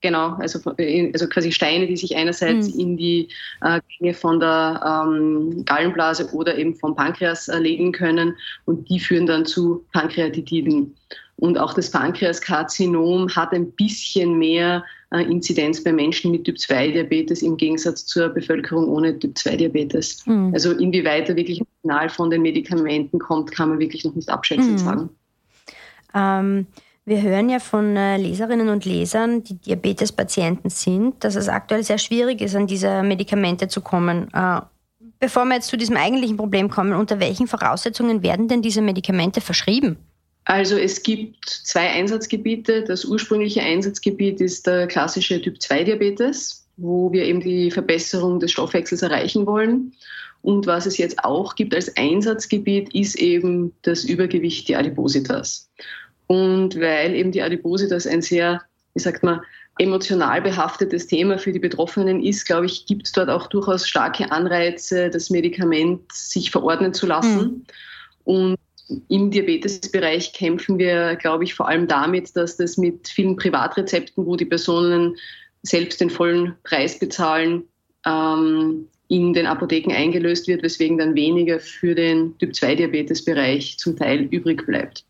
Genau, 0.00 0.34
also, 0.34 0.58
äh, 0.78 1.10
also 1.12 1.28
quasi 1.28 1.52
Steine, 1.52 1.86
die 1.86 1.96
sich 1.96 2.16
einerseits 2.16 2.74
mhm. 2.74 2.80
in 2.80 2.96
die 2.96 3.28
äh, 3.62 4.12
von 4.14 4.40
der 4.40 5.04
ähm, 5.06 5.64
Gallenblase 5.64 6.28
oder 6.34 6.56
eben 6.58 6.74
vom 6.74 6.94
Pankreas 6.94 7.48
äh, 7.48 7.58
legen 7.58 7.92
können 7.92 8.34
und 8.64 8.88
die 8.88 9.00
führen 9.00 9.26
dann 9.26 9.46
zu 9.46 9.84
Pankreatitiden. 9.92 10.94
Und 11.38 11.58
auch 11.58 11.74
das 11.74 11.90
Pankreaskarzinom 11.90 13.28
hat 13.34 13.52
ein 13.52 13.70
bisschen 13.72 14.38
mehr 14.38 14.84
äh, 15.10 15.22
Inzidenz 15.22 15.84
bei 15.84 15.92
Menschen 15.92 16.30
mit 16.30 16.44
Typ-2-Diabetes 16.44 17.42
im 17.42 17.58
Gegensatz 17.58 18.06
zur 18.06 18.30
Bevölkerung 18.30 18.88
ohne 18.88 19.18
Typ-2-Diabetes. 19.18 20.26
Mhm. 20.26 20.52
Also 20.54 20.72
inwieweit 20.72 21.28
da 21.28 21.36
wirklich 21.36 21.60
ein 21.60 21.66
Signal 21.82 22.08
von 22.08 22.30
den 22.30 22.40
Medikamenten 22.40 23.18
kommt, 23.18 23.52
kann 23.52 23.68
man 23.68 23.78
wirklich 23.78 24.04
noch 24.04 24.14
nicht 24.14 24.30
abschätzend 24.30 24.72
mhm. 24.72 24.78
sagen. 24.78 25.10
Ähm, 26.14 26.66
wir 27.04 27.20
hören 27.20 27.50
ja 27.50 27.58
von 27.58 27.96
äh, 27.96 28.16
Leserinnen 28.16 28.70
und 28.70 28.86
Lesern, 28.86 29.44
die 29.44 29.58
Diabetespatienten 29.58 30.70
sind, 30.70 31.22
dass 31.22 31.36
es 31.36 31.48
aktuell 31.48 31.84
sehr 31.84 31.98
schwierig 31.98 32.40
ist, 32.40 32.56
an 32.56 32.66
diese 32.66 33.02
Medikamente 33.02 33.68
zu 33.68 33.82
kommen. 33.82 34.28
Äh, 34.32 34.62
bevor 35.20 35.44
wir 35.44 35.56
jetzt 35.56 35.68
zu 35.68 35.76
diesem 35.76 35.96
eigentlichen 35.96 36.38
Problem 36.38 36.70
kommen, 36.70 36.94
unter 36.94 37.20
welchen 37.20 37.46
Voraussetzungen 37.46 38.22
werden 38.22 38.48
denn 38.48 38.62
diese 38.62 38.80
Medikamente 38.80 39.42
verschrieben? 39.42 39.98
Also 40.46 40.76
es 40.76 41.02
gibt 41.02 41.48
zwei 41.48 41.90
Einsatzgebiete. 41.90 42.84
Das 42.84 43.04
ursprüngliche 43.04 43.62
Einsatzgebiet 43.62 44.40
ist 44.40 44.66
der 44.66 44.86
klassische 44.86 45.42
Typ-2-Diabetes, 45.42 46.68
wo 46.76 47.12
wir 47.12 47.24
eben 47.24 47.40
die 47.40 47.70
Verbesserung 47.72 48.38
des 48.38 48.52
Stoffwechsels 48.52 49.02
erreichen 49.02 49.44
wollen. 49.44 49.92
Und 50.42 50.68
was 50.68 50.86
es 50.86 50.98
jetzt 50.98 51.24
auch 51.24 51.56
gibt 51.56 51.74
als 51.74 51.96
Einsatzgebiet, 51.96 52.94
ist 52.94 53.16
eben 53.16 53.72
das 53.82 54.04
Übergewicht, 54.04 54.68
die 54.68 54.76
Adipositas. 54.76 55.68
Und 56.28 56.78
weil 56.80 57.16
eben 57.16 57.32
die 57.32 57.42
Adipositas 57.42 58.06
ein 58.06 58.22
sehr, 58.22 58.62
wie 58.94 59.00
sagt 59.00 59.24
man, 59.24 59.40
emotional 59.78 60.40
behaftetes 60.40 61.08
Thema 61.08 61.38
für 61.38 61.52
die 61.52 61.58
Betroffenen 61.58 62.22
ist, 62.22 62.46
glaube 62.46 62.66
ich, 62.66 62.86
gibt 62.86 63.06
es 63.06 63.12
dort 63.12 63.30
auch 63.30 63.48
durchaus 63.48 63.88
starke 63.88 64.30
Anreize, 64.30 65.10
das 65.10 65.28
Medikament 65.28 66.12
sich 66.12 66.52
verordnen 66.52 66.94
zu 66.94 67.06
lassen. 67.06 67.40
Mhm. 67.40 67.64
Und 68.22 68.56
im 69.08 69.30
Diabetesbereich 69.30 70.32
kämpfen 70.32 70.78
wir, 70.78 71.16
glaube 71.16 71.44
ich, 71.44 71.54
vor 71.54 71.68
allem 71.68 71.88
damit, 71.88 72.36
dass 72.36 72.56
das 72.56 72.76
mit 72.76 73.08
vielen 73.08 73.36
Privatrezepten, 73.36 74.26
wo 74.26 74.36
die 74.36 74.44
Personen 74.44 75.16
selbst 75.62 76.00
den 76.00 76.10
vollen 76.10 76.54
Preis 76.62 76.98
bezahlen, 76.98 77.64
ähm, 78.04 78.88
in 79.08 79.32
den 79.32 79.46
Apotheken 79.46 79.92
eingelöst 79.92 80.48
wird, 80.48 80.62
weswegen 80.62 80.98
dann 80.98 81.14
weniger 81.14 81.60
für 81.60 81.94
den 81.94 82.36
Typ-2-Diabetesbereich 82.38 83.78
zum 83.78 83.96
Teil 83.96 84.22
übrig 84.30 84.66
bleibt. 84.66 85.04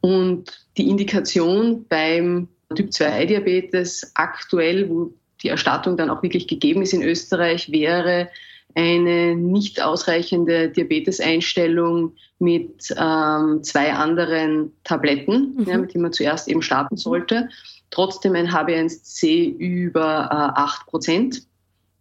Und 0.00 0.66
die 0.76 0.88
Indikation 0.88 1.84
beim 1.88 2.48
Typ-2-Diabetes 2.74 4.12
aktuell, 4.14 4.88
wo 4.88 5.12
die 5.42 5.48
Erstattung 5.48 5.96
dann 5.96 6.10
auch 6.10 6.22
wirklich 6.22 6.48
gegeben 6.48 6.82
ist 6.82 6.94
in 6.94 7.02
Österreich, 7.02 7.70
wäre 7.70 8.28
eine 8.74 9.34
nicht 9.34 9.82
ausreichende 9.82 10.68
Diabeteseinstellung 10.68 12.12
mit 12.38 12.94
ähm, 12.98 13.62
zwei 13.62 13.92
anderen 13.92 14.72
Tabletten, 14.84 15.54
mhm. 15.56 15.64
ja, 15.66 15.78
mit 15.78 15.94
denen 15.94 16.02
man 16.02 16.12
zuerst 16.12 16.48
eben 16.48 16.62
starten 16.62 16.96
sollte. 16.96 17.48
Trotzdem 17.90 18.34
ein 18.34 18.50
HB1C 18.50 19.56
über 19.56 20.28
äh, 20.30 20.60
8 20.60 20.86
Prozent. 20.86 21.46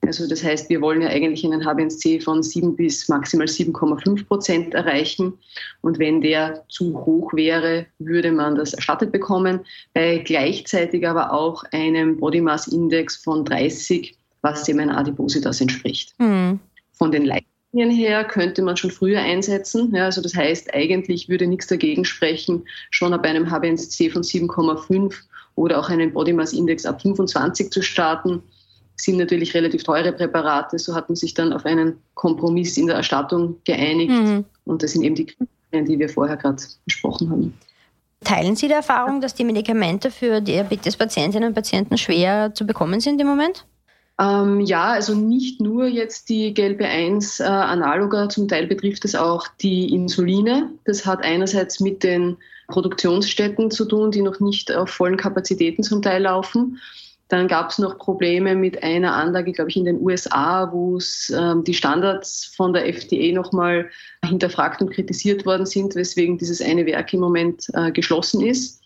Also 0.06 0.28
das 0.28 0.44
heißt, 0.44 0.70
wir 0.70 0.82
wollen 0.82 1.02
ja 1.02 1.08
eigentlich 1.08 1.44
einen 1.46 1.64
HB1C 1.64 2.24
von 2.24 2.44
7 2.44 2.76
bis 2.76 3.08
maximal 3.08 3.48
7,5 3.48 4.28
Prozent 4.28 4.74
erreichen. 4.74 5.34
Und 5.82 5.98
wenn 5.98 6.22
der 6.22 6.66
zu 6.68 7.06
hoch 7.06 7.34
wäre, 7.34 7.88
würde 8.00 8.32
man 8.32 8.56
das 8.56 8.74
erstattet 8.74 9.12
bekommen. 9.12 9.62
Bei 9.94 10.20
gleichzeitig 10.20 11.08
aber 11.08 11.32
auch 11.32 11.64
einem 11.72 12.18
Body 12.18 12.42
Mass 12.42 12.68
Index 12.68 13.16
von 13.16 13.46
30 13.46 14.16
was 14.46 14.64
dem 14.64 14.80
ein 14.80 14.92
Adipositas 14.92 15.60
entspricht. 15.60 16.14
Mhm. 16.20 16.60
Von 16.94 17.12
den 17.12 17.26
Leitlinien 17.26 17.90
her 17.90 18.24
könnte 18.24 18.62
man 18.62 18.78
schon 18.78 18.92
früher 18.92 19.20
einsetzen. 19.20 19.94
Ja, 19.94 20.06
also 20.06 20.22
das 20.22 20.36
heißt, 20.36 20.74
eigentlich 20.74 21.28
würde 21.28 21.48
nichts 21.48 21.68
dagegen 21.68 22.06
sprechen, 22.06 22.64
schon 22.92 23.12
ab 23.12 23.26
einem 23.26 23.48
HbA1c 23.48 24.14
von 24.14 24.22
7,5 24.22 25.16
oder 25.56 25.80
auch 25.80 25.90
einen 25.90 26.14
Body 26.14 26.32
Mass 26.32 26.54
Index 26.54 26.86
ab 26.86 27.02
25 27.02 27.72
zu 27.72 27.82
starten. 27.82 28.44
Sind 28.98 29.18
natürlich 29.18 29.54
relativ 29.56 29.84
teure 29.84 30.14
Präparate. 30.14 30.78
So 30.78 30.94
hat 30.94 31.10
man 31.10 31.16
sich 31.16 31.34
dann 31.34 31.52
auf 31.52 31.66
einen 31.66 31.98
Kompromiss 32.14 32.78
in 32.78 32.88
der 32.88 32.98
Erstattung 32.98 33.58
geeinigt. 33.66 34.12
Mhm. 34.12 34.46
Und 34.66 34.84
das 34.84 34.92
sind 34.92 35.02
eben 35.04 35.16
die 35.16 35.26
Kriterien, 35.26 35.86
die 35.86 36.00
wir 36.00 36.08
vorher 36.08 36.38
gerade 36.38 36.62
besprochen 36.86 37.30
haben. 37.32 37.54
Teilen 38.24 38.56
Sie 38.56 38.68
die 38.68 38.74
Erfahrung, 38.74 39.22
dass 39.22 39.34
die 39.34 39.44
Medikamente 39.44 40.12
für 40.12 40.40
Diabetespatientinnen 40.40 41.50
und 41.50 41.56
Patienten 41.56 41.98
schwer 41.98 42.54
zu 42.54 42.66
bekommen 42.66 43.00
sind 43.00 43.20
im 43.20 43.28
Moment? 43.28 43.66
Ähm, 44.20 44.62
ja, 44.62 44.86
also 44.92 45.14
nicht 45.14 45.60
nur 45.60 45.88
jetzt 45.88 46.30
die 46.30 46.54
GLP-1-Analoga, 46.54 48.26
äh, 48.26 48.28
zum 48.30 48.48
Teil 48.48 48.68
betrifft 48.68 49.04
es 49.04 49.16
auch 49.16 49.48
die 49.62 49.94
Insuline. 49.94 50.72
Das 50.86 51.06
hat 51.06 51.24
einerseits 51.24 51.82
mit 51.82 52.04
den 52.04 52.38
Produktionsstätten 52.68 53.72
zu 53.72 53.86
tun, 53.86 54.12
die 54.12 54.22
noch 54.22 54.40
nicht 54.40 54.74
auf 54.74 54.90
vollen 54.90 55.18
Kapazitäten 55.18 55.84
zum 55.84 56.02
Teil 56.02 56.24
laufen. 56.24 56.80
Dann 57.28 57.48
gab 57.48 57.72
es 57.72 57.80
noch 57.80 57.98
Probleme 57.98 58.56
mit 58.56 58.84
einer 58.84 59.16
Anlage, 59.16 59.52
glaube 59.52 59.72
ich, 59.72 59.78
in 59.78 59.86
den 59.86 60.00
USA, 60.02 60.72
wo 60.72 61.00
ähm, 61.34 61.64
die 61.64 61.74
Standards 61.74 62.54
von 62.56 62.72
der 62.72 62.88
FDA 62.88 63.34
nochmal 63.34 63.90
hinterfragt 64.24 64.82
und 64.82 64.92
kritisiert 64.92 65.46
worden 65.46 65.66
sind, 65.66 65.96
weswegen 65.96 66.38
dieses 66.38 66.62
eine 66.62 66.86
Werk 66.86 67.14
im 67.14 67.20
Moment 67.20 67.66
äh, 67.74 67.92
geschlossen 67.92 68.42
ist 68.42 68.85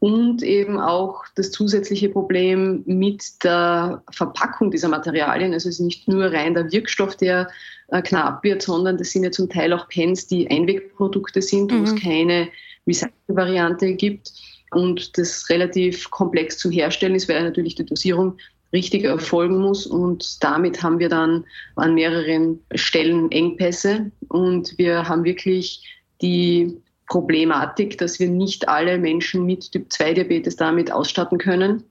und 0.00 0.42
eben 0.42 0.78
auch 0.78 1.24
das 1.34 1.50
zusätzliche 1.50 2.08
Problem 2.08 2.82
mit 2.86 3.42
der 3.42 4.02
Verpackung 4.10 4.70
dieser 4.70 4.88
Materialien. 4.88 5.52
Also 5.52 5.68
es 5.68 5.76
ist 5.76 5.84
nicht 5.84 6.06
nur 6.06 6.32
rein 6.32 6.54
der 6.54 6.70
Wirkstoff, 6.70 7.16
der 7.16 7.48
äh, 7.88 8.00
knapp 8.02 8.44
wird, 8.44 8.62
sondern 8.62 8.96
das 8.96 9.10
sind 9.10 9.24
ja 9.24 9.30
zum 9.30 9.48
Teil 9.48 9.72
auch 9.72 9.88
Pens, 9.88 10.26
die 10.26 10.48
Einwegprodukte 10.48 11.42
sind, 11.42 11.72
mhm. 11.72 11.80
wo 11.80 11.84
es 11.84 11.92
mhm. 11.92 11.98
keine 11.98 12.48
Recycle-Variante 12.86 13.94
gibt 13.94 14.32
und 14.70 15.18
das 15.18 15.48
relativ 15.50 16.10
komplex 16.10 16.58
zu 16.58 16.70
herstellen 16.70 17.14
ist, 17.14 17.28
weil 17.28 17.42
natürlich 17.42 17.74
die 17.74 17.86
Dosierung 17.86 18.36
richtig 18.72 19.04
erfolgen 19.04 19.58
muss. 19.58 19.86
Und 19.86 20.42
damit 20.44 20.82
haben 20.82 20.98
wir 20.98 21.08
dann 21.08 21.44
an 21.76 21.94
mehreren 21.94 22.60
Stellen 22.74 23.30
Engpässe. 23.32 24.10
Und 24.28 24.76
wir 24.78 25.08
haben 25.08 25.24
wirklich 25.24 25.82
die 26.20 26.76
Problematik, 27.08 27.98
dass 27.98 28.20
wir 28.20 28.28
nicht 28.28 28.68
alle 28.68 28.98
Menschen 28.98 29.44
mit 29.44 29.72
Typ-2-Diabetes 29.72 30.56
damit 30.56 30.92
ausstatten 30.92 31.38
können. 31.38 31.82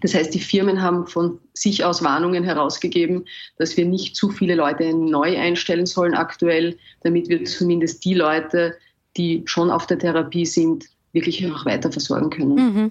Das 0.00 0.14
heißt, 0.14 0.34
die 0.34 0.40
Firmen 0.40 0.82
haben 0.82 1.06
von 1.06 1.38
sich 1.54 1.84
aus 1.84 2.02
Warnungen 2.02 2.42
herausgegeben, 2.42 3.26
dass 3.58 3.76
wir 3.76 3.84
nicht 3.84 4.16
zu 4.16 4.30
viele 4.30 4.54
Leute 4.54 4.92
neu 4.94 5.38
einstellen 5.38 5.86
sollen 5.86 6.14
aktuell, 6.14 6.76
damit 7.02 7.28
wir 7.28 7.44
zumindest 7.44 8.04
die 8.04 8.14
Leute, 8.14 8.74
die 9.16 9.42
schon 9.44 9.70
auf 9.70 9.86
der 9.86 9.98
Therapie 9.98 10.46
sind, 10.46 10.86
wirklich 11.12 11.46
auch 11.52 11.66
weiter 11.66 11.92
versorgen 11.92 12.30
können. 12.30 12.54
Mhm. 12.54 12.90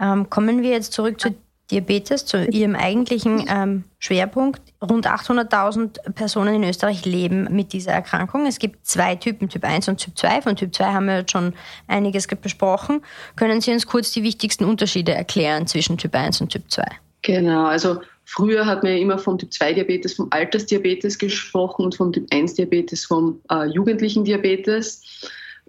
Ähm, 0.00 0.30
kommen 0.30 0.62
wir 0.62 0.70
jetzt 0.70 0.92
zurück 0.92 1.20
zu 1.20 1.34
Diabetes 1.70 2.24
zu 2.24 2.46
ihrem 2.46 2.74
eigentlichen 2.74 3.44
ähm, 3.48 3.84
Schwerpunkt. 3.98 4.62
Rund 4.82 5.06
800.000 5.06 6.12
Personen 6.12 6.62
in 6.62 6.68
Österreich 6.68 7.04
leben 7.04 7.48
mit 7.50 7.72
dieser 7.72 7.92
Erkrankung. 7.92 8.46
Es 8.46 8.58
gibt 8.58 8.86
zwei 8.86 9.16
Typen, 9.16 9.48
Typ 9.48 9.64
1 9.64 9.88
und 9.88 9.98
Typ 9.98 10.16
2. 10.16 10.42
Von 10.42 10.56
Typ 10.56 10.74
2 10.74 10.84
haben 10.84 11.06
wir 11.06 11.18
jetzt 11.18 11.32
schon 11.32 11.52
einiges 11.86 12.26
besprochen. 12.26 13.02
Können 13.36 13.60
Sie 13.60 13.72
uns 13.72 13.86
kurz 13.86 14.12
die 14.12 14.22
wichtigsten 14.22 14.64
Unterschiede 14.64 15.12
erklären 15.12 15.66
zwischen 15.66 15.98
Typ 15.98 16.14
1 16.14 16.40
und 16.40 16.50
Typ 16.50 16.70
2? 16.70 16.84
Genau, 17.22 17.66
also 17.66 18.00
früher 18.24 18.64
hat 18.64 18.82
man 18.82 18.92
ja 18.92 18.98
immer 18.98 19.18
vom 19.18 19.36
Typ 19.38 19.52
2 19.52 19.74
Diabetes, 19.74 20.14
vom 20.14 20.28
Altersdiabetes 20.30 21.18
gesprochen 21.18 21.84
und 21.84 21.96
vom 21.96 22.12
Typ 22.12 22.26
1 22.32 22.54
Diabetes, 22.54 23.04
vom 23.04 23.40
äh, 23.50 23.66
jugendlichen 23.66 24.24
Diabetes. 24.24 25.02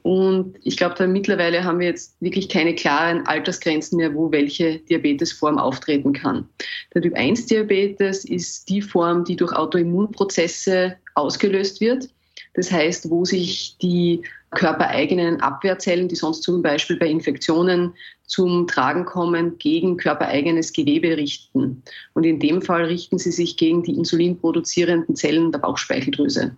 Und 0.04 0.56
ich 0.64 0.78
glaube, 0.78 0.96
da 0.98 1.08
mittlerweile 1.08 1.64
haben 1.64 1.80
wir 1.80 1.88
jetzt 1.88 2.16
wirklich 2.22 2.50
keine 2.50 2.76
klaren 2.76 3.26
Altersgrenzen 3.28 3.98
mehr, 3.98 4.14
wo 4.14 4.32
welche 4.32 4.80
Diabetesform 4.80 5.58
auftreten 5.58 6.14
kann. 6.14 6.48
Der 6.94 7.02
Typ 7.02 7.16
1 7.16 7.48
Diabetes 7.48 8.26
ist 8.26 8.70
die 8.70 8.82
Form, 8.82 9.24
die 9.24 9.36
durch 9.36 9.54
Autoimmunprozesse 9.54 10.96
ausgelöst 11.16 11.82
wird. 11.82 12.10
Das 12.54 12.72
heißt, 12.72 13.10
wo 13.10 13.26
sich 13.26 13.78
die 13.82 14.22
körpereigenen 14.52 15.42
Abwehrzellen, 15.42 16.08
die 16.08 16.16
sonst 16.16 16.42
zum 16.42 16.62
Beispiel 16.62 16.98
bei 16.98 17.08
Infektionen 17.08 17.94
zum 18.26 18.68
Tragen 18.68 19.06
kommen, 19.06 19.58
gegen 19.60 19.98
körpereigenes 19.98 20.74
Gewebe 20.74 21.18
richten. 21.18 21.84
Und 22.14 22.24
in 22.24 22.40
dem 22.40 22.62
Fall 22.62 22.86
richten 22.86 23.20
sie 23.20 23.32
sich 23.32 23.58
gegen 23.58 23.84
die 23.84 23.96
insulinproduzierenden 23.96 25.16
Zellen 25.16 25.52
der 25.52 25.60
Bauchspeicheldrüse. 25.60 26.56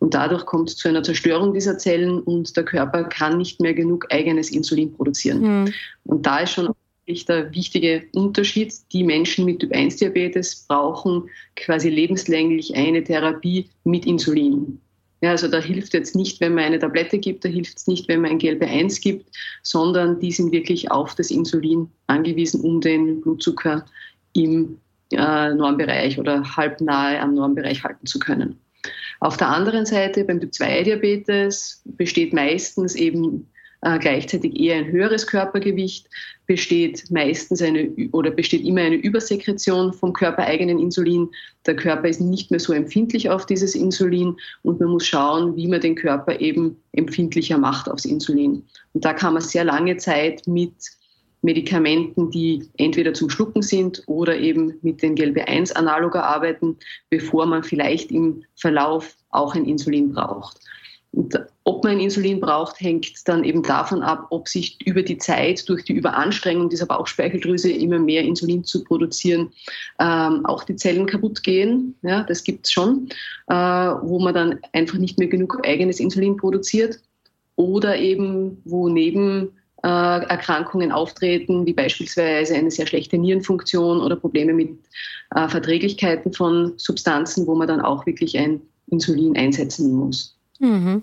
Und 0.00 0.14
dadurch 0.14 0.46
kommt 0.46 0.70
es 0.70 0.76
zu 0.76 0.88
einer 0.88 1.02
Zerstörung 1.02 1.54
dieser 1.54 1.78
Zellen 1.78 2.20
und 2.20 2.56
der 2.56 2.64
Körper 2.64 3.04
kann 3.04 3.38
nicht 3.38 3.60
mehr 3.60 3.74
genug 3.74 4.06
eigenes 4.10 4.50
Insulin 4.50 4.92
produzieren. 4.92 5.62
Mhm. 5.62 5.74
Und 6.04 6.26
da 6.26 6.38
ist 6.38 6.52
schon 6.52 6.74
der 7.28 7.52
wichtige 7.52 8.04
Unterschied. 8.12 8.72
Die 8.92 9.02
Menschen 9.02 9.44
mit 9.44 9.60
Typ-1-Diabetes 9.60 10.66
brauchen 10.68 11.28
quasi 11.56 11.90
lebenslänglich 11.90 12.74
eine 12.76 13.02
Therapie 13.02 13.68
mit 13.84 14.06
Insulin. 14.06 14.80
Ja, 15.22 15.30
also 15.32 15.48
da 15.48 15.58
hilft 15.58 15.92
jetzt 15.92 16.16
nicht, 16.16 16.40
wenn 16.40 16.54
man 16.54 16.64
eine 16.64 16.78
Tablette 16.78 17.18
gibt, 17.18 17.44
da 17.44 17.48
hilft 17.48 17.76
es 17.76 17.86
nicht, 17.86 18.08
wenn 18.08 18.22
man 18.22 18.32
ein 18.32 18.38
GLP-1 18.38 19.02
gibt, 19.02 19.28
sondern 19.62 20.18
die 20.18 20.32
sind 20.32 20.50
wirklich 20.50 20.90
auf 20.90 21.14
das 21.14 21.30
Insulin 21.30 21.90
angewiesen, 22.06 22.62
um 22.62 22.80
den 22.80 23.20
Blutzucker 23.20 23.84
im 24.32 24.78
äh, 25.12 25.52
Normbereich 25.52 26.18
oder 26.18 26.56
halbnahe 26.56 27.20
am 27.20 27.34
Normbereich 27.34 27.84
halten 27.84 28.06
zu 28.06 28.18
können. 28.18 28.58
Auf 29.20 29.36
der 29.36 29.48
anderen 29.48 29.84
Seite 29.84 30.24
beim 30.24 30.40
Typ-2-Diabetes 30.40 31.82
besteht 31.84 32.32
meistens 32.32 32.94
eben 32.94 33.46
äh, 33.82 33.98
gleichzeitig 33.98 34.58
eher 34.58 34.76
ein 34.76 34.90
höheres 34.90 35.26
Körpergewicht, 35.26 36.06
besteht 36.46 37.10
meistens 37.10 37.62
eine 37.62 37.90
oder 38.12 38.30
besteht 38.30 38.64
immer 38.64 38.80
eine 38.80 38.96
Übersekretion 38.96 39.92
vom 39.92 40.14
körpereigenen 40.14 40.78
Insulin. 40.78 41.28
Der 41.66 41.76
Körper 41.76 42.08
ist 42.08 42.20
nicht 42.20 42.50
mehr 42.50 42.60
so 42.60 42.72
empfindlich 42.72 43.30
auf 43.30 43.46
dieses 43.46 43.74
Insulin 43.74 44.36
und 44.62 44.80
man 44.80 44.90
muss 44.90 45.06
schauen, 45.06 45.54
wie 45.54 45.68
man 45.68 45.80
den 45.80 45.94
Körper 45.94 46.40
eben 46.40 46.76
empfindlicher 46.92 47.58
macht 47.58 47.90
aufs 47.90 48.04
Insulin. 48.04 48.64
Und 48.94 49.04
da 49.04 49.12
kann 49.12 49.34
man 49.34 49.42
sehr 49.42 49.64
lange 49.64 49.96
Zeit 49.98 50.46
mit 50.46 50.74
Medikamenten, 51.42 52.30
die 52.30 52.68
entweder 52.76 53.14
zum 53.14 53.30
Schlucken 53.30 53.62
sind 53.62 54.02
oder 54.06 54.36
eben 54.38 54.78
mit 54.82 55.02
den 55.02 55.14
GLB-1-Analoga 55.14 56.20
arbeiten, 56.20 56.76
bevor 57.08 57.46
man 57.46 57.62
vielleicht 57.64 58.10
im 58.10 58.44
Verlauf 58.56 59.16
auch 59.30 59.54
ein 59.54 59.64
Insulin 59.64 60.12
braucht. 60.12 60.60
Und 61.12 61.34
ob 61.64 61.82
man 61.82 61.94
ein 61.94 62.00
Insulin 62.00 62.40
braucht, 62.40 62.80
hängt 62.80 63.26
dann 63.26 63.42
eben 63.42 63.62
davon 63.64 64.02
ab, 64.02 64.28
ob 64.30 64.46
sich 64.46 64.78
über 64.86 65.02
die 65.02 65.18
Zeit 65.18 65.68
durch 65.68 65.84
die 65.84 65.94
Überanstrengung 65.94 66.68
dieser 66.68 66.86
Bauchspeicheldrüse 66.86 67.70
immer 67.70 67.98
mehr 67.98 68.22
Insulin 68.22 68.62
zu 68.62 68.84
produzieren, 68.84 69.50
ähm, 69.98 70.46
auch 70.46 70.62
die 70.62 70.76
Zellen 70.76 71.06
kaputt 71.06 71.42
gehen. 71.42 71.96
Ja, 72.02 72.22
das 72.22 72.44
gibt 72.44 72.66
es 72.66 72.72
schon, 72.72 73.08
äh, 73.48 73.54
wo 73.54 74.20
man 74.20 74.34
dann 74.34 74.60
einfach 74.72 74.98
nicht 74.98 75.18
mehr 75.18 75.28
genug 75.28 75.66
eigenes 75.66 75.98
Insulin 75.98 76.36
produziert. 76.36 77.00
Oder 77.56 77.98
eben, 77.98 78.62
wo 78.64 78.88
neben 78.88 79.50
Erkrankungen 79.86 80.92
auftreten, 80.92 81.66
wie 81.66 81.72
beispielsweise 81.72 82.54
eine 82.54 82.70
sehr 82.70 82.86
schlechte 82.86 83.18
Nierenfunktion 83.18 84.00
oder 84.00 84.16
Probleme 84.16 84.52
mit 84.52 84.70
äh, 85.34 85.48
Verträglichkeiten 85.48 86.32
von 86.32 86.74
Substanzen, 86.76 87.46
wo 87.46 87.54
man 87.54 87.68
dann 87.68 87.80
auch 87.80 88.06
wirklich 88.06 88.36
ein 88.38 88.60
Insulin 88.88 89.36
einsetzen 89.36 89.92
muss. 89.94 90.36
Mhm. 90.58 91.02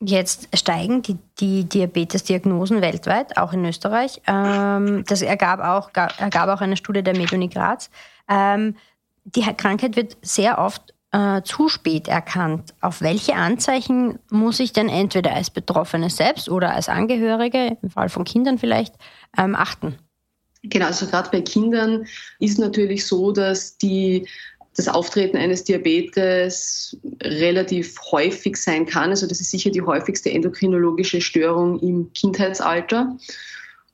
Jetzt 0.00 0.48
steigen 0.56 1.02
die, 1.02 1.16
die 1.40 1.64
Diabetes-Diagnosen 1.64 2.80
weltweit, 2.80 3.36
auch 3.36 3.52
in 3.52 3.64
Österreich. 3.64 4.20
Ähm, 4.28 5.02
das 5.08 5.22
ergab 5.22 5.58
auch, 5.58 5.90
ergab 5.92 6.48
auch 6.48 6.60
eine 6.60 6.76
Studie 6.76 7.02
der 7.02 7.16
Meduni 7.16 7.48
Graz. 7.48 7.90
Ähm, 8.28 8.76
die 9.24 9.42
Krankheit 9.42 9.96
wird 9.96 10.16
sehr 10.22 10.58
oft 10.58 10.94
äh, 11.12 11.42
zu 11.42 11.68
spät 11.68 12.08
erkannt. 12.08 12.74
Auf 12.80 13.00
welche 13.00 13.34
Anzeichen 13.34 14.18
muss 14.30 14.60
ich 14.60 14.72
denn 14.72 14.88
entweder 14.88 15.34
als 15.34 15.50
Betroffene 15.50 16.10
selbst 16.10 16.48
oder 16.48 16.74
als 16.74 16.88
Angehörige, 16.88 17.78
im 17.82 17.90
Fall 17.90 18.08
von 18.08 18.24
Kindern 18.24 18.58
vielleicht, 18.58 18.94
ähm, 19.36 19.54
achten? 19.54 19.96
Genau, 20.62 20.86
also 20.86 21.06
gerade 21.06 21.30
bei 21.30 21.40
Kindern 21.40 22.06
ist 22.40 22.58
natürlich 22.58 23.06
so, 23.06 23.32
dass 23.32 23.78
die 23.78 24.26
das 24.76 24.88
Auftreten 24.88 25.36
eines 25.36 25.64
Diabetes 25.64 26.96
relativ 27.22 27.96
häufig 28.12 28.56
sein 28.56 28.86
kann. 28.86 29.10
Also 29.10 29.26
das 29.26 29.40
ist 29.40 29.50
sicher 29.50 29.70
die 29.70 29.82
häufigste 29.82 30.30
endokrinologische 30.30 31.20
Störung 31.20 31.80
im 31.80 32.12
Kindheitsalter. 32.12 33.16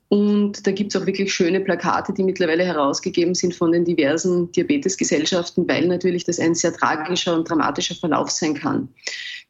Und 0.07 0.67
da 0.67 0.71
gibt 0.71 0.93
es 0.93 1.01
auch 1.01 1.07
wirklich 1.07 1.33
schöne 1.33 1.59
Plakate, 1.59 2.13
die 2.13 2.23
mittlerweile 2.23 2.63
herausgegeben 2.63 3.33
sind 3.33 3.55
von 3.55 3.71
den 3.71 3.85
diversen 3.85 4.51
Diabetesgesellschaften, 4.51 5.67
weil 5.67 5.87
natürlich 5.87 6.25
das 6.25 6.39
ein 6.39 6.53
sehr 6.53 6.73
tragischer 6.73 7.35
und 7.35 7.49
dramatischer 7.49 7.95
Verlauf 7.95 8.29
sein 8.29 8.53
kann. 8.53 8.89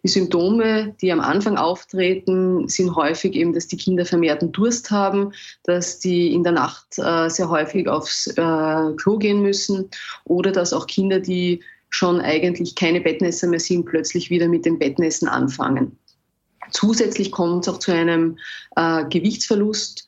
Die 0.04 0.12
Symptome, 0.12 0.96
die 1.02 1.12
am 1.12 1.20
Anfang 1.20 1.58
auftreten, 1.58 2.68
sind 2.70 2.96
häufig 2.96 3.34
eben, 3.34 3.54
dass 3.54 3.68
die 3.68 3.78
Kinder 3.78 4.06
vermehrten 4.06 4.52
Durst 4.52 4.92
haben, 4.92 5.34
dass 5.64 6.00
die 6.00 6.34
in 6.34 6.44
der 6.44 6.54
Nacht 6.54 6.98
äh, 6.98 7.28
sehr 7.28 7.50
häufig 7.50 7.90
aufs 7.90 8.28
äh, 8.28 8.94
Klo 8.98 9.18
gehen 9.18 9.42
müssen 9.42 9.90
oder 10.24 10.52
dass 10.52 10.74
auch 10.74 10.88
Kinder, 10.88 11.20
die 11.20 11.62
schon 11.90 12.22
eigentlich 12.22 12.76
keine 12.76 13.02
Bettnässer 13.02 13.48
mehr 13.48 13.60
sind, 13.60 13.86
plötzlich 13.86 14.30
wieder 14.30 14.48
mit 14.48 14.66
dem 14.66 14.80
Bettnässen 14.80 15.28
anfangen. 15.28 15.98
Zusätzlich 16.72 17.32
kommt 17.32 17.66
es 17.66 17.74
auch 17.74 17.80
zu 17.80 17.92
einem 17.92 18.38
äh, 18.76 19.06
Gewichtsverlust 19.06 20.05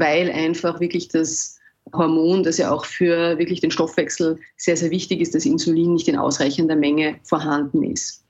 weil 0.00 0.30
einfach 0.30 0.80
wirklich 0.80 1.08
das 1.08 1.58
Hormon, 1.92 2.42
das 2.42 2.58
ja 2.58 2.72
auch 2.72 2.84
für 2.84 3.38
wirklich 3.38 3.60
den 3.60 3.70
Stoffwechsel 3.70 4.38
sehr, 4.56 4.76
sehr 4.76 4.90
wichtig 4.90 5.20
ist, 5.20 5.34
das 5.34 5.44
Insulin 5.44 5.94
nicht 5.94 6.08
in 6.08 6.16
ausreichender 6.16 6.76
Menge 6.76 7.16
vorhanden 7.22 7.82
ist. 7.82 8.24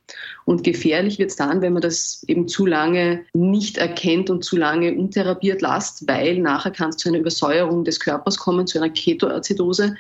Und 0.45 0.65
gefährlich 0.65 1.19
wird 1.19 1.31
es 1.31 1.37
dann, 1.37 1.63
wenn 1.63 1.73
man 1.73 1.81
das 1.81 2.25
eben 2.29 2.47
zu 2.47 2.67
lange 2.67 3.25
nicht 3.33 3.79
erkennt 3.79 4.29
und 4.29 4.45
zu 4.45 4.57
lange 4.57 4.93
untherapiert 4.93 5.63
lässt, 5.63 6.07
weil 6.07 6.39
nachher 6.41 6.73
kann 6.73 6.91
es 6.91 6.99
zu 6.99 7.09
einer 7.09 7.19
Übersäuerung 7.19 7.85
des 7.85 8.01
Körpers 8.01 8.37
kommen, 8.37 8.67
zu 8.67 8.79
einer 8.79 8.93
Ketoazidose, 8.93 9.95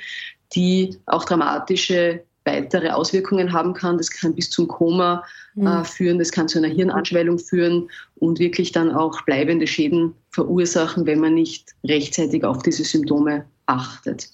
die 0.55 0.99
auch 1.07 1.25
dramatische 1.25 2.23
weitere 2.45 2.91
Auswirkungen 2.91 3.53
haben 3.53 3.73
kann. 3.73 3.97
Das 3.97 4.11
kann 4.11 4.35
bis 4.35 4.51
zum 4.51 4.69
Koma 4.69 5.25
mhm. 5.55 5.67
äh, 5.67 5.85
führen, 5.85 6.19
das 6.19 6.31
kann 6.31 6.49
zu 6.49 6.59
einer 6.59 6.69
Hirnanschwellung 6.69 7.39
führen 7.39 7.89
und 8.17 8.39
wirklich 8.39 8.73
dann 8.73 8.93
auch 8.93 9.23
bleibende 9.23 9.67
Schäden 9.67 10.15
verursachen, 10.35 11.07
wenn 11.07 11.21
man 11.21 11.35
nicht 11.35 11.71
rechtzeitig 11.85 12.45
auf 12.45 12.63
diese 12.63 12.85
Symptome 12.85 13.45
achtet. 13.67 14.29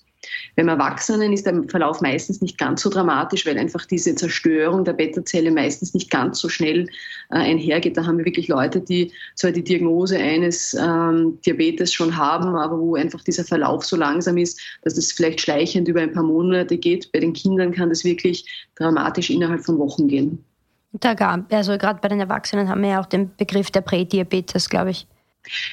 Beim 0.56 0.68
Erwachsenen 0.68 1.32
ist 1.32 1.46
der 1.46 1.62
Verlauf 1.68 2.00
meistens 2.00 2.42
nicht 2.42 2.58
ganz 2.58 2.82
so 2.82 2.90
dramatisch, 2.90 3.46
weil 3.46 3.56
einfach 3.56 3.86
diese 3.86 4.14
Zerstörung 4.14 4.84
der 4.84 4.92
Beta-Zelle 4.92 5.50
meistens 5.50 5.94
nicht 5.94 6.10
ganz 6.10 6.40
so 6.40 6.48
schnell 6.48 6.86
äh, 7.30 7.36
einhergeht. 7.36 7.96
Da 7.96 8.04
haben 8.04 8.18
wir 8.18 8.26
wirklich 8.26 8.48
Leute, 8.48 8.80
die 8.80 9.12
zwar 9.34 9.50
die 9.52 9.64
Diagnose 9.64 10.18
eines 10.18 10.74
ähm, 10.74 11.38
Diabetes 11.46 11.92
schon 11.92 12.16
haben, 12.16 12.54
aber 12.54 12.78
wo 12.78 12.96
einfach 12.96 13.24
dieser 13.24 13.44
Verlauf 13.44 13.84
so 13.84 13.96
langsam 13.96 14.36
ist, 14.36 14.60
dass 14.82 14.98
es 14.98 15.12
vielleicht 15.12 15.40
schleichend 15.40 15.88
über 15.88 16.00
ein 16.00 16.12
paar 16.12 16.24
Monate 16.24 16.76
geht. 16.76 17.10
Bei 17.12 17.20
den 17.20 17.32
Kindern 17.32 17.72
kann 17.72 17.88
das 17.88 18.04
wirklich 18.04 18.68
dramatisch 18.74 19.30
innerhalb 19.30 19.64
von 19.64 19.78
Wochen 19.78 20.08
gehen. 20.08 20.44
Da 20.92 21.14
gab, 21.14 21.52
also 21.52 21.78
gerade 21.78 22.00
bei 22.02 22.08
den 22.08 22.20
Erwachsenen 22.20 22.68
haben 22.68 22.82
wir 22.82 22.90
ja 22.90 23.00
auch 23.00 23.06
den 23.06 23.30
Begriff 23.36 23.70
der 23.70 23.80
Prädiabetes, 23.80 24.68
glaube 24.68 24.90
ich. 24.90 25.06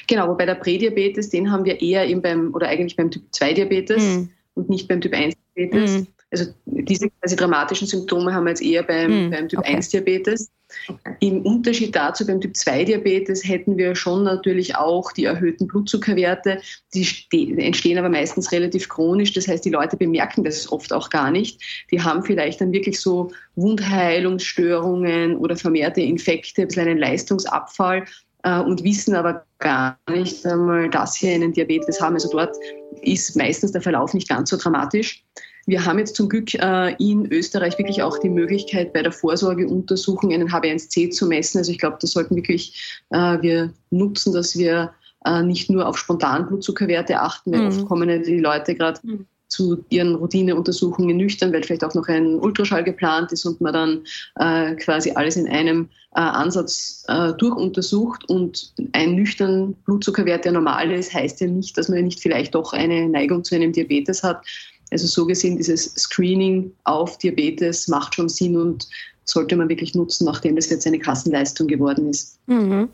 Genau, 0.06 0.28
wobei 0.28 0.46
der 0.46 0.54
Prädiabetes, 0.54 1.30
den 1.30 1.50
haben 1.50 1.64
wir 1.64 1.80
eher 1.80 2.06
eben 2.06 2.22
beim, 2.22 2.54
oder 2.54 2.68
eigentlich 2.68 2.96
beim 2.96 3.10
Typ 3.10 3.22
2 3.32 3.54
Diabetes. 3.54 4.02
Mhm 4.02 4.30
und 4.58 4.68
nicht 4.68 4.88
beim 4.88 5.00
Typ 5.00 5.14
1 5.14 5.34
Diabetes. 5.56 6.00
Mhm. 6.00 6.06
Also 6.30 6.52
diese 6.66 7.08
quasi 7.08 7.36
dramatischen 7.36 7.86
Symptome 7.86 8.34
haben 8.34 8.44
wir 8.44 8.50
jetzt 8.50 8.60
eher 8.60 8.82
beim, 8.82 9.26
mhm. 9.26 9.30
beim 9.30 9.48
Typ 9.48 9.60
okay. 9.60 9.76
1 9.76 9.88
Diabetes. 9.88 10.50
Okay. 10.86 11.14
Im 11.20 11.40
Unterschied 11.46 11.96
dazu 11.96 12.26
beim 12.26 12.42
Typ 12.42 12.54
2 12.54 12.84
Diabetes 12.84 13.42
hätten 13.48 13.78
wir 13.78 13.94
schon 13.94 14.24
natürlich 14.24 14.76
auch 14.76 15.12
die 15.12 15.24
erhöhten 15.24 15.66
Blutzuckerwerte. 15.66 16.60
Die 16.92 17.56
entstehen 17.56 17.96
aber 17.96 18.10
meistens 18.10 18.52
relativ 18.52 18.90
chronisch. 18.90 19.32
Das 19.32 19.48
heißt, 19.48 19.64
die 19.64 19.70
Leute 19.70 19.96
bemerken 19.96 20.44
das 20.44 20.70
oft 20.70 20.92
auch 20.92 21.08
gar 21.08 21.30
nicht. 21.30 21.62
Die 21.90 22.02
haben 22.02 22.22
vielleicht 22.22 22.60
dann 22.60 22.72
wirklich 22.72 23.00
so 23.00 23.30
Wundheilungsstörungen 23.54 25.38
oder 25.38 25.56
vermehrte 25.56 26.02
Infekte, 26.02 26.62
ein 26.62 26.68
bisschen 26.68 26.88
einen 26.88 26.98
Leistungsabfall 26.98 28.04
äh, 28.42 28.60
und 28.60 28.84
wissen 28.84 29.14
aber 29.14 29.44
gar 29.58 29.98
nicht 30.10 30.44
einmal, 30.46 30.88
dass 30.90 31.14
sie 31.14 31.30
einen 31.30 31.52
Diabetes 31.52 32.00
haben. 32.00 32.14
Also 32.14 32.28
dort 32.30 32.56
ist 33.02 33.36
meistens 33.36 33.72
der 33.72 33.82
Verlauf 33.82 34.14
nicht 34.14 34.28
ganz 34.28 34.50
so 34.50 34.56
dramatisch. 34.56 35.24
Wir 35.66 35.84
haben 35.84 35.98
jetzt 35.98 36.16
zum 36.16 36.28
Glück 36.28 36.54
äh, 36.54 36.94
in 36.94 37.30
Österreich 37.30 37.76
wirklich 37.76 38.02
auch 38.02 38.18
die 38.18 38.30
Möglichkeit, 38.30 38.92
bei 38.94 39.02
der 39.02 39.12
Vorsorgeuntersuchung 39.12 40.32
einen 40.32 40.50
HB1C 40.50 41.10
zu 41.10 41.26
messen. 41.26 41.58
Also 41.58 41.72
ich 41.72 41.78
glaube, 41.78 41.98
das 42.00 42.12
sollten 42.12 42.36
wirklich 42.36 43.02
äh, 43.10 43.42
wir 43.42 43.74
nutzen, 43.90 44.32
dass 44.32 44.56
wir 44.56 44.92
äh, 45.26 45.42
nicht 45.42 45.68
nur 45.68 45.86
auf 45.86 45.98
spontan 45.98 46.46
Blutzuckerwerte 46.46 47.20
achten, 47.20 47.52
weil 47.52 47.60
mhm. 47.60 47.66
oft 47.66 47.86
kommen 47.86 48.08
ja 48.08 48.18
die 48.18 48.38
Leute 48.38 48.74
gerade 48.74 49.00
mhm 49.02 49.26
zu 49.48 49.84
ihren 49.88 50.14
Routineuntersuchungen 50.14 51.16
nüchtern, 51.16 51.52
weil 51.52 51.62
vielleicht 51.62 51.84
auch 51.84 51.94
noch 51.94 52.06
ein 52.08 52.38
Ultraschall 52.38 52.84
geplant 52.84 53.32
ist 53.32 53.44
und 53.46 53.60
man 53.60 53.72
dann 53.72 54.04
äh, 54.36 54.74
quasi 54.76 55.10
alles 55.12 55.36
in 55.36 55.48
einem 55.48 55.88
äh, 56.14 56.20
Ansatz 56.20 57.04
äh, 57.08 57.32
durchuntersucht 57.32 58.28
und 58.28 58.72
ein 58.92 59.14
nüchtern 59.14 59.74
Blutzuckerwert, 59.84 60.44
der 60.44 60.52
normal 60.52 60.90
ist, 60.92 61.12
heißt 61.14 61.40
ja 61.40 61.46
nicht, 61.46 61.76
dass 61.76 61.88
man 61.88 62.04
nicht 62.04 62.20
vielleicht 62.20 62.54
doch 62.54 62.72
eine 62.72 63.08
Neigung 63.08 63.42
zu 63.42 63.54
einem 63.54 63.72
Diabetes 63.72 64.22
hat. 64.22 64.44
Also 64.90 65.06
so 65.06 65.26
gesehen, 65.26 65.56
dieses 65.56 65.94
Screening 65.94 66.72
auf 66.84 67.18
Diabetes 67.18 67.88
macht 67.88 68.14
schon 68.14 68.28
Sinn 68.28 68.56
und 68.56 68.88
sollte 69.24 69.56
man 69.56 69.68
wirklich 69.68 69.94
nutzen, 69.94 70.24
nachdem 70.24 70.56
das 70.56 70.70
jetzt 70.70 70.86
eine 70.86 70.98
Kassenleistung 70.98 71.66
geworden 71.66 72.08
ist. 72.08 72.38
Mhm. 72.46 72.88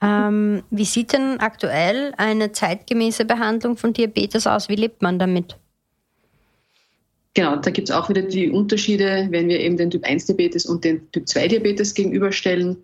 Ähm, 0.00 0.62
wie 0.70 0.84
sieht 0.84 1.12
denn 1.12 1.40
aktuell 1.40 2.14
eine 2.16 2.52
zeitgemäße 2.52 3.24
Behandlung 3.24 3.76
von 3.76 3.92
Diabetes 3.92 4.46
aus? 4.46 4.68
Wie 4.68 4.76
lebt 4.76 5.02
man 5.02 5.18
damit? 5.18 5.56
Genau, 7.38 7.54
da 7.54 7.70
gibt 7.70 7.88
es 7.88 7.94
auch 7.94 8.08
wieder 8.08 8.22
die 8.22 8.50
Unterschiede, 8.50 9.28
wenn 9.30 9.48
wir 9.48 9.60
eben 9.60 9.76
den 9.76 9.92
Typ 9.92 10.02
1 10.02 10.26
Diabetes 10.26 10.66
und 10.66 10.82
den 10.82 11.08
Typ 11.12 11.28
2 11.28 11.46
Diabetes 11.46 11.94
gegenüberstellen. 11.94 12.76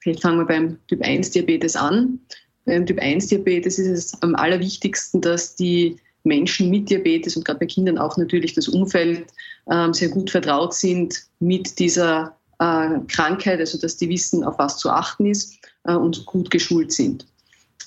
Vielleicht 0.00 0.20
fangen 0.20 0.36
wir 0.36 0.44
beim 0.44 0.76
Typ 0.88 1.00
1 1.02 1.30
Diabetes 1.30 1.76
an. 1.76 2.20
Beim 2.66 2.84
Typ 2.84 3.00
1 3.00 3.28
Diabetes 3.28 3.78
ist 3.78 3.88
es 3.88 4.22
am 4.22 4.34
allerwichtigsten, 4.34 5.22
dass 5.22 5.56
die 5.56 5.96
Menschen 6.24 6.68
mit 6.68 6.90
Diabetes 6.90 7.38
und 7.38 7.46
gerade 7.46 7.60
bei 7.60 7.64
Kindern 7.64 7.96
auch 7.96 8.18
natürlich 8.18 8.52
das 8.52 8.68
Umfeld 8.68 9.28
ähm, 9.70 9.94
sehr 9.94 10.10
gut 10.10 10.28
vertraut 10.28 10.74
sind 10.74 11.18
mit 11.40 11.78
dieser 11.78 12.36
äh, 12.58 12.98
Krankheit, 13.08 13.60
also 13.60 13.78
dass 13.78 13.96
die 13.96 14.10
wissen, 14.10 14.44
auf 14.44 14.58
was 14.58 14.76
zu 14.76 14.90
achten 14.90 15.24
ist 15.24 15.54
äh, 15.84 15.94
und 15.94 16.26
gut 16.26 16.50
geschult 16.50 16.92
sind. 16.92 17.26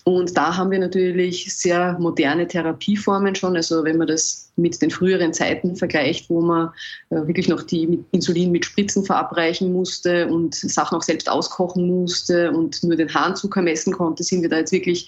Und 0.10 0.36
da 0.36 0.58
haben 0.58 0.72
wir 0.72 0.80
natürlich 0.80 1.56
sehr 1.56 1.96
moderne 2.00 2.48
Therapieformen 2.48 3.36
schon. 3.36 3.56
Also 3.56 3.84
wenn 3.84 4.00
man 4.00 4.08
das 4.08 4.52
mit 4.56 4.82
den 4.82 4.90
früheren 4.90 5.34
Zeiten 5.34 5.76
vergleicht, 5.76 6.32
wo 6.32 6.42
man 6.42 6.70
äh, 7.12 7.28
wirklich 7.28 7.48
noch 7.48 7.62
die 7.62 8.04
Insulin 8.10 8.52
mit 8.52 8.66
Spritzen 8.66 9.06
verabreichen 9.06 9.72
musste 9.72 10.26
und 10.26 10.56
Sachen 10.56 10.98
auch 10.98 11.04
selbst 11.04 11.30
auskochen 11.30 11.88
musste 11.88 12.50
und 12.50 12.84
nur 12.84 12.96
den 12.96 13.14
Harnzucker 13.14 13.62
messen 13.62 13.94
konnte, 13.94 14.24
sind 14.24 14.42
wir 14.42 14.50
da 14.50 14.58
jetzt 14.58 14.72
wirklich 14.72 15.08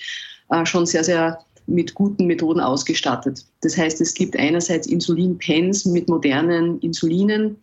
äh, 0.51 0.63
schon 0.67 0.85
sehr, 0.85 1.03
sehr 1.03 1.39
mit 1.65 1.95
guten 1.95 2.27
Methoden 2.27 2.59
ausgestattet. 2.59 3.43
Das 3.61 3.75
heißt, 3.75 4.01
es 4.01 4.13
gibt 4.13 4.37
einerseits 4.37 4.85
Insulinpens 4.85 5.83
mit 5.85 6.09
modernen 6.09 6.79
Insulinen, 6.81 7.57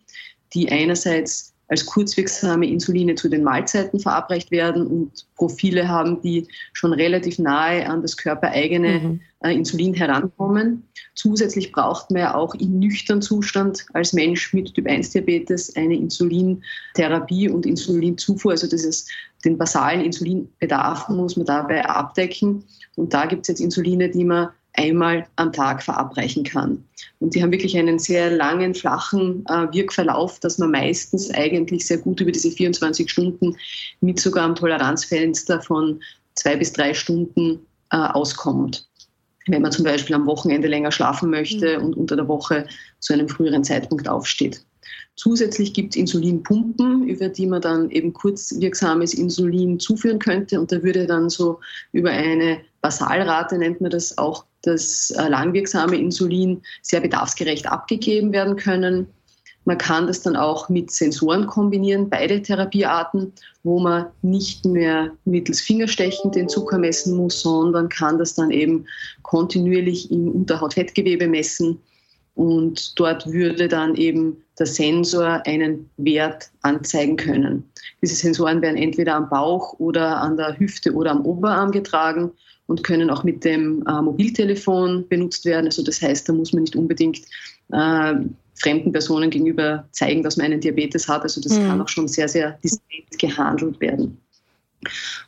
die 0.53 0.69
einerseits 0.69 1.48
als 1.69 1.85
kurzwirksame 1.85 2.67
Insuline 2.67 3.15
zu 3.15 3.29
den 3.29 3.43
Mahlzeiten 3.43 3.99
verabreicht 3.99 4.51
werden 4.51 4.85
und 4.85 5.25
Profile 5.35 5.87
haben, 5.87 6.21
die 6.21 6.47
schon 6.73 6.93
relativ 6.93 7.39
nahe 7.39 7.87
an 7.87 8.01
das 8.01 8.17
körpereigene 8.17 8.99
mhm. 8.99 9.19
äh, 9.41 9.53
Insulin 9.53 9.93
herankommen. 9.93 10.83
Zusätzlich 11.13 11.71
braucht 11.71 12.09
man 12.11 12.21
ja 12.21 12.35
auch 12.35 12.55
im 12.55 12.79
nüchternen 12.79 13.21
Zustand 13.21 13.85
als 13.93 14.13
Mensch 14.13 14.51
mit 14.53 14.73
Typ-1-Diabetes 14.73 15.75
eine 15.75 15.95
Insulintherapie 15.95 17.49
und 17.49 17.67
Insulinzufuhr. 17.67 18.51
Also 18.51 18.67
das 18.67 18.83
ist 18.83 19.09
den 19.45 19.57
basalen 19.57 20.01
Insulinbedarf 20.01 21.07
muss 21.09 21.37
man 21.37 21.45
dabei 21.45 21.85
abdecken. 21.85 22.63
Und 22.95 23.13
da 23.13 23.25
gibt 23.25 23.43
es 23.43 23.47
jetzt 23.49 23.61
Insuline, 23.61 24.09
die 24.09 24.25
man 24.25 24.49
einmal 24.73 25.27
am 25.35 25.51
Tag 25.51 25.83
verabreichen 25.83 26.43
kann. 26.43 26.83
Und 27.19 27.35
die 27.35 27.43
haben 27.43 27.51
wirklich 27.51 27.77
einen 27.77 27.99
sehr 27.99 28.31
langen, 28.31 28.73
flachen 28.73 29.43
äh, 29.47 29.67
Wirkverlauf, 29.73 30.39
dass 30.39 30.57
man 30.57 30.71
meistens 30.71 31.31
eigentlich 31.31 31.85
sehr 31.85 31.97
gut 31.97 32.21
über 32.21 32.31
diese 32.31 32.51
24 32.51 33.09
Stunden 33.09 33.55
mit 34.01 34.19
sogar 34.19 34.45
einem 34.45 34.55
Toleranzfenster 34.55 35.61
von 35.61 36.01
zwei 36.35 36.55
bis 36.55 36.71
drei 36.73 36.93
Stunden 36.93 37.59
äh, 37.91 37.97
auskommt. 37.97 38.87
Wenn 39.47 39.61
man 39.61 39.71
zum 39.71 39.83
Beispiel 39.83 40.15
am 40.15 40.27
Wochenende 40.27 40.67
länger 40.67 40.91
schlafen 40.91 41.29
möchte 41.29 41.79
mhm. 41.79 41.85
und 41.85 41.97
unter 41.97 42.15
der 42.15 42.27
Woche 42.27 42.67
zu 42.99 43.13
einem 43.13 43.27
früheren 43.27 43.63
Zeitpunkt 43.63 44.07
aufsteht. 44.07 44.63
Zusätzlich 45.15 45.73
gibt 45.73 45.93
es 45.93 45.99
Insulinpumpen, 45.99 47.03
über 47.09 47.27
die 47.27 47.45
man 47.45 47.61
dann 47.61 47.89
eben 47.89 48.13
kurzwirksames 48.13 49.13
Insulin 49.13 49.77
zuführen 49.77 50.19
könnte. 50.19 50.59
Und 50.61 50.71
da 50.71 50.81
würde 50.81 51.07
dann 51.07 51.29
so 51.29 51.59
über 51.91 52.11
eine 52.11 52.61
Basalrate, 52.81 53.57
nennt 53.57 53.81
man 53.81 53.91
das 53.91 54.17
auch, 54.17 54.45
das 54.61 55.11
äh, 55.11 55.27
langwirksame 55.27 55.97
Insulin 55.97 56.61
sehr 56.81 57.01
bedarfsgerecht 57.01 57.67
abgegeben 57.67 58.31
werden 58.31 58.55
können. 58.55 59.07
Man 59.65 59.77
kann 59.77 60.07
das 60.07 60.21
dann 60.21 60.35
auch 60.35 60.69
mit 60.69 60.89
Sensoren 60.89 61.45
kombinieren, 61.45 62.09
beide 62.09 62.41
Therapiearten, 62.41 63.33
wo 63.63 63.79
man 63.79 64.07
nicht 64.21 64.65
mehr 64.65 65.11
mittels 65.25 65.61
Fingerstechen 65.61 66.31
den 66.31 66.49
Zucker 66.49 66.77
messen 66.77 67.15
muss, 67.15 67.41
sondern 67.41 67.89
kann 67.89 68.17
das 68.17 68.33
dann 68.33 68.51
eben 68.51 68.85
kontinuierlich 69.21 70.11
im 70.11 70.31
Unterhautfettgewebe 70.31 71.27
messen 71.27 71.79
und 72.39 72.97
dort 72.97 73.27
würde 73.27 73.67
dann 73.67 73.95
eben 73.95 74.37
der 74.57 74.65
Sensor 74.65 75.41
einen 75.45 75.89
Wert 75.97 76.49
anzeigen 76.61 77.17
können. 77.17 77.69
Diese 78.01 78.15
Sensoren 78.15 78.61
werden 78.61 78.77
entweder 78.77 79.15
am 79.15 79.29
Bauch 79.29 79.77
oder 79.77 80.21
an 80.21 80.37
der 80.37 80.57
Hüfte 80.57 80.93
oder 80.93 81.11
am 81.11 81.25
Oberarm 81.25 81.71
getragen 81.71 82.31
und 82.69 82.83
können 82.83 83.09
auch 83.09 83.23
mit 83.23 83.43
dem 83.43 83.83
äh, 83.87 84.01
Mobiltelefon 84.01 85.07
benutzt 85.09 85.43
werden. 85.43 85.65
Also 85.65 85.83
das 85.83 86.01
heißt, 86.01 86.29
da 86.29 86.33
muss 86.33 86.53
man 86.53 86.63
nicht 86.63 86.75
unbedingt 86.75 87.21
äh, 87.71 88.13
fremden 88.53 88.91
Personen 88.91 89.31
gegenüber 89.31 89.87
zeigen, 89.91 90.21
dass 90.21 90.37
man 90.37 90.45
einen 90.45 90.61
Diabetes 90.61 91.07
hat. 91.07 91.23
Also 91.23 91.41
das 91.41 91.57
mhm. 91.57 91.67
kann 91.67 91.81
auch 91.81 91.89
schon 91.89 92.07
sehr, 92.07 92.29
sehr 92.29 92.59
diskret 92.63 93.17
gehandelt 93.17 93.81
werden. 93.81 94.19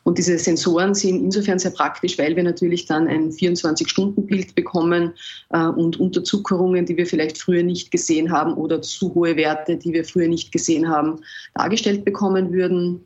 Und 0.04 0.20
diese 0.20 0.38
Sensoren 0.38 0.94
sind 0.94 1.24
insofern 1.24 1.58
sehr 1.58 1.72
praktisch, 1.72 2.18
weil 2.20 2.36
wir 2.36 2.44
natürlich 2.44 2.86
dann 2.86 3.08
ein 3.08 3.32
24-Stunden-Bild 3.32 4.54
bekommen 4.54 5.14
äh, 5.50 5.66
und 5.66 6.00
Unterzuckerungen, 6.00 6.86
die 6.86 6.96
wir 6.96 7.08
vielleicht 7.08 7.40
früher 7.40 7.64
nicht 7.64 7.90
gesehen 7.90 8.32
haben 8.32 8.54
oder 8.54 8.84
zu 8.84 9.16
hohe 9.16 9.36
Werte, 9.36 9.78
die 9.78 9.94
wir 9.94 10.06
früher 10.06 10.28
nicht 10.28 10.52
gesehen 10.52 10.88
haben, 10.88 11.22
dargestellt 11.56 12.06
bekommen 12.06 12.54
würden. 12.54 13.04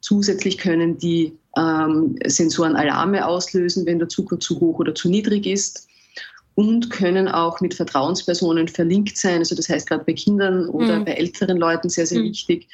Zusätzlich 0.00 0.58
können 0.58 0.98
die 0.98 1.37
ähm, 1.56 2.18
Sensoren 2.26 2.76
Alarme 2.76 3.26
auslösen, 3.26 3.86
wenn 3.86 3.98
der 3.98 4.08
Zucker 4.08 4.38
zu 4.38 4.60
hoch 4.60 4.78
oder 4.78 4.94
zu 4.94 5.08
niedrig 5.08 5.46
ist 5.46 5.88
und 6.54 6.90
können 6.90 7.28
auch 7.28 7.60
mit 7.60 7.74
Vertrauenspersonen 7.74 8.68
verlinkt 8.68 9.16
sein. 9.16 9.38
Also 9.38 9.54
das 9.54 9.68
heißt 9.68 9.88
gerade 9.88 10.04
bei 10.04 10.12
Kindern 10.12 10.68
oder 10.68 10.98
mhm. 10.98 11.04
bei 11.04 11.12
älteren 11.12 11.56
Leuten 11.56 11.88
sehr, 11.88 12.06
sehr 12.06 12.20
mhm. 12.20 12.30
wichtig, 12.30 12.68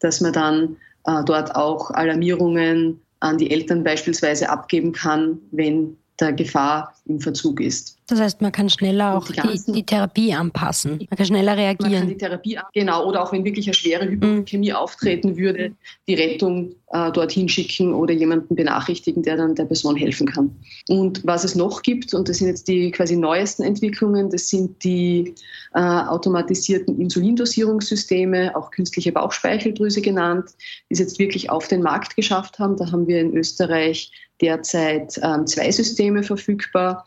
dass 0.00 0.20
man 0.20 0.32
dann 0.32 0.76
äh, 1.06 1.24
dort 1.24 1.56
auch 1.56 1.90
Alarmierungen 1.90 3.00
an 3.20 3.38
die 3.38 3.50
Eltern 3.50 3.84
beispielsweise 3.84 4.48
abgeben 4.48 4.92
kann, 4.92 5.38
wenn 5.50 5.96
der 6.20 6.32
Gefahr 6.32 6.94
im 7.06 7.20
Verzug 7.20 7.60
ist. 7.60 7.96
Das 8.10 8.20
heißt, 8.20 8.40
man 8.40 8.50
kann 8.50 8.68
schneller 8.68 9.16
auch 9.16 9.26
die, 9.28 9.40
die, 9.40 9.72
die, 9.72 9.82
Therapie 9.84 10.34
anpassen. 10.34 10.98
Man 10.98 11.16
kann 11.16 11.26
schneller 11.26 11.56
reagieren. 11.56 11.92
Man 11.92 12.00
kann 12.00 12.08
die 12.08 12.16
Therapie, 12.16 12.58
genau, 12.74 13.06
oder 13.06 13.22
auch 13.22 13.32
wenn 13.32 13.44
wirklich 13.44 13.66
eine 13.66 13.74
schwere 13.74 14.08
Hypoglykämie 14.08 14.70
mhm. 14.70 14.76
auftreten 14.76 15.36
würde, 15.36 15.72
die 16.08 16.14
Rettung 16.14 16.74
äh, 16.88 17.12
dorthin 17.12 17.48
schicken 17.48 17.94
oder 17.94 18.12
jemanden 18.12 18.56
benachrichtigen, 18.56 19.22
der 19.22 19.36
dann 19.36 19.54
der 19.54 19.64
Person 19.64 19.94
helfen 19.94 20.26
kann. 20.26 20.56
Und 20.88 21.24
was 21.24 21.44
es 21.44 21.54
noch 21.54 21.82
gibt, 21.82 22.12
und 22.12 22.28
das 22.28 22.38
sind 22.38 22.48
jetzt 22.48 22.66
die 22.66 22.90
quasi 22.90 23.16
neuesten 23.16 23.62
Entwicklungen, 23.62 24.28
das 24.30 24.48
sind 24.48 24.82
die 24.82 25.34
äh, 25.74 25.80
automatisierten 25.80 27.00
Insulindosierungssysteme, 27.00 28.56
auch 28.56 28.72
künstliche 28.72 29.12
Bauchspeicheldrüse 29.12 30.02
genannt, 30.02 30.50
die 30.88 30.94
es 30.94 30.98
jetzt 30.98 31.20
wirklich 31.20 31.48
auf 31.48 31.68
den 31.68 31.80
Markt 31.80 32.16
geschafft 32.16 32.58
haben. 32.58 32.76
Da 32.76 32.90
haben 32.90 33.06
wir 33.06 33.20
in 33.20 33.36
Österreich 33.36 34.10
derzeit 34.40 35.18
ähm, 35.22 35.46
zwei 35.46 35.70
Systeme 35.70 36.22
verfügbar. 36.22 37.06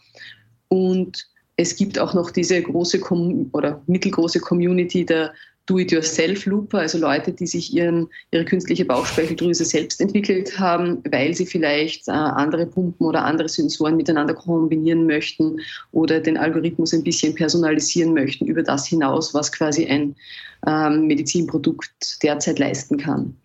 Und 0.67 1.27
es 1.55 1.75
gibt 1.75 1.99
auch 1.99 2.13
noch 2.13 2.31
diese 2.31 2.61
große 2.61 2.99
oder 3.51 3.81
mittelgroße 3.87 4.39
Community 4.39 5.05
der 5.05 5.33
Do-it-yourself-Looper, 5.65 6.79
also 6.79 6.97
Leute, 6.97 7.31
die 7.31 7.47
sich 7.47 7.73
ihren, 7.73 8.09
ihre 8.31 8.43
künstliche 8.43 8.83
Bauchspeicheldrüse 8.83 9.63
selbst 9.63 10.01
entwickelt 10.01 10.59
haben, 10.59 11.01
weil 11.09 11.33
sie 11.33 11.45
vielleicht 11.45 12.09
äh, 12.09 12.11
andere 12.11 12.65
Pumpen 12.65 13.07
oder 13.07 13.23
andere 13.23 13.47
Sensoren 13.47 13.95
miteinander 13.95 14.33
kombinieren 14.33 15.05
möchten 15.05 15.61
oder 15.93 16.19
den 16.19 16.37
Algorithmus 16.37 16.93
ein 16.93 17.03
bisschen 17.03 17.33
personalisieren 17.33 18.13
möchten 18.13 18.45
über 18.45 18.61
das 18.61 18.87
hinaus, 18.87 19.33
was 19.33 19.53
quasi 19.53 19.85
ein 19.85 20.15
ähm, 20.67 21.07
Medizinprodukt 21.07 22.21
derzeit 22.21 22.59
leisten 22.59 22.97
kann. 22.97 23.37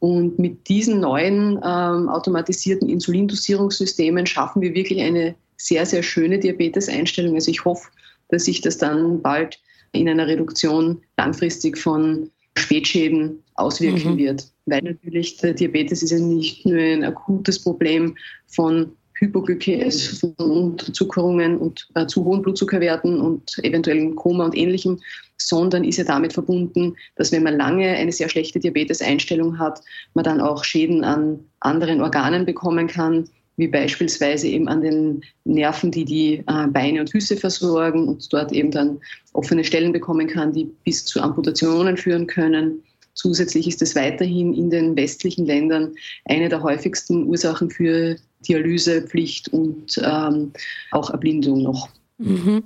Und 0.00 0.38
mit 0.38 0.68
diesen 0.68 1.00
neuen 1.00 1.58
ähm, 1.64 2.08
automatisierten 2.08 2.88
Insulindosierungssystemen 2.88 4.26
schaffen 4.26 4.62
wir 4.62 4.74
wirklich 4.74 5.00
eine 5.00 5.34
sehr, 5.56 5.84
sehr 5.86 6.02
schöne 6.02 6.38
Diabeteseinstellung. 6.38 7.34
Also 7.34 7.50
ich 7.50 7.64
hoffe, 7.64 7.88
dass 8.28 8.44
sich 8.44 8.60
das 8.60 8.78
dann 8.78 9.20
bald 9.22 9.58
in 9.92 10.08
einer 10.08 10.26
Reduktion 10.26 11.00
langfristig 11.16 11.76
von 11.78 12.30
Spätschäden 12.56 13.42
auswirken 13.54 14.12
mhm. 14.12 14.18
wird. 14.18 14.52
Weil 14.66 14.82
natürlich 14.82 15.38
der 15.38 15.54
Diabetes 15.54 16.02
ist 16.02 16.10
ja 16.10 16.18
nicht 16.18 16.64
nur 16.64 16.78
ein 16.78 17.04
akutes 17.04 17.62
Problem 17.62 18.16
von 18.46 18.92
Hypoglykämie, 19.18 19.84
also 19.84 20.32
von 20.36 20.50
Unterzuckerungen 20.50 21.58
und 21.58 21.88
äh, 21.94 22.06
zu 22.06 22.24
hohen 22.24 22.42
Blutzuckerwerten 22.42 23.20
und 23.20 23.58
eventuellen 23.62 24.14
Koma 24.14 24.44
und 24.44 24.56
ähnlichem, 24.56 25.00
sondern 25.36 25.84
ist 25.84 25.98
ja 25.98 26.04
damit 26.04 26.32
verbunden, 26.32 26.96
dass 27.16 27.32
wenn 27.32 27.42
man 27.42 27.56
lange 27.56 27.88
eine 27.88 28.12
sehr 28.12 28.28
schlechte 28.28 28.58
Diabeteseinstellung 28.58 29.58
hat, 29.58 29.80
man 30.14 30.24
dann 30.24 30.40
auch 30.40 30.64
Schäden 30.64 31.04
an 31.04 31.40
anderen 31.60 32.00
Organen 32.00 32.44
bekommen 32.44 32.86
kann, 32.86 33.28
wie 33.56 33.68
beispielsweise 33.68 34.46
eben 34.46 34.68
an 34.68 34.80
den 34.80 35.22
Nerven, 35.44 35.90
die 35.90 36.04
die 36.04 36.44
äh, 36.46 36.66
Beine 36.68 37.00
und 37.00 37.10
Füße 37.10 37.36
versorgen 37.36 38.08
und 38.08 38.32
dort 38.32 38.52
eben 38.52 38.70
dann 38.70 39.00
offene 39.32 39.64
Stellen 39.64 39.92
bekommen 39.92 40.28
kann, 40.28 40.52
die 40.52 40.70
bis 40.84 41.04
zu 41.04 41.20
Amputationen 41.20 41.96
führen 41.96 42.26
können. 42.26 42.82
Zusätzlich 43.14 43.66
ist 43.66 43.82
es 43.82 43.96
weiterhin 43.96 44.54
in 44.54 44.70
den 44.70 44.96
westlichen 44.96 45.44
Ländern 45.44 45.92
eine 46.26 46.48
der 46.48 46.62
häufigsten 46.62 47.24
Ursachen 47.24 47.68
für 47.68 48.16
Dialysepflicht 48.46 49.48
und 49.48 50.00
ähm, 50.02 50.52
auch 50.90 51.10
Erblindung 51.10 51.62
noch. 51.62 51.88
Mhm. 52.18 52.64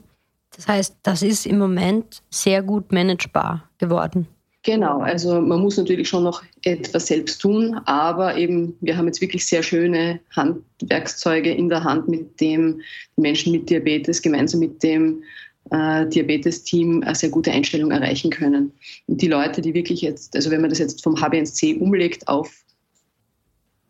Das 0.54 0.68
heißt, 0.68 0.96
das 1.02 1.22
ist 1.22 1.46
im 1.46 1.58
Moment 1.58 2.22
sehr 2.30 2.62
gut 2.62 2.92
managebar 2.92 3.68
geworden. 3.78 4.26
Genau, 4.64 5.00
also 5.00 5.40
man 5.40 5.60
muss 5.60 5.76
natürlich 5.76 6.08
schon 6.08 6.22
noch 6.22 6.42
etwas 6.62 7.08
selbst 7.08 7.40
tun, 7.40 7.74
aber 7.86 8.36
eben 8.36 8.76
wir 8.80 8.96
haben 8.96 9.06
jetzt 9.06 9.20
wirklich 9.20 9.44
sehr 9.44 9.62
schöne 9.62 10.20
Handwerkszeuge 10.36 11.52
in 11.52 11.68
der 11.68 11.82
Hand, 11.82 12.08
mit 12.08 12.40
dem 12.40 12.80
die 13.16 13.20
Menschen 13.22 13.50
mit 13.50 13.68
Diabetes 13.68 14.22
gemeinsam 14.22 14.60
mit 14.60 14.80
dem 14.84 15.24
äh, 15.70 16.06
Diabetes-Team 16.06 17.02
eine 17.02 17.14
sehr 17.14 17.30
gute 17.30 17.50
Einstellung 17.50 17.90
erreichen 17.90 18.30
können. 18.30 18.72
Und 19.08 19.20
die 19.20 19.28
Leute, 19.28 19.62
die 19.62 19.74
wirklich 19.74 20.00
jetzt, 20.00 20.36
also 20.36 20.50
wenn 20.52 20.60
man 20.60 20.70
das 20.70 20.78
jetzt 20.78 21.02
vom 21.02 21.16
HbA1c 21.16 21.80
umlegt 21.80 22.28
auf 22.28 22.61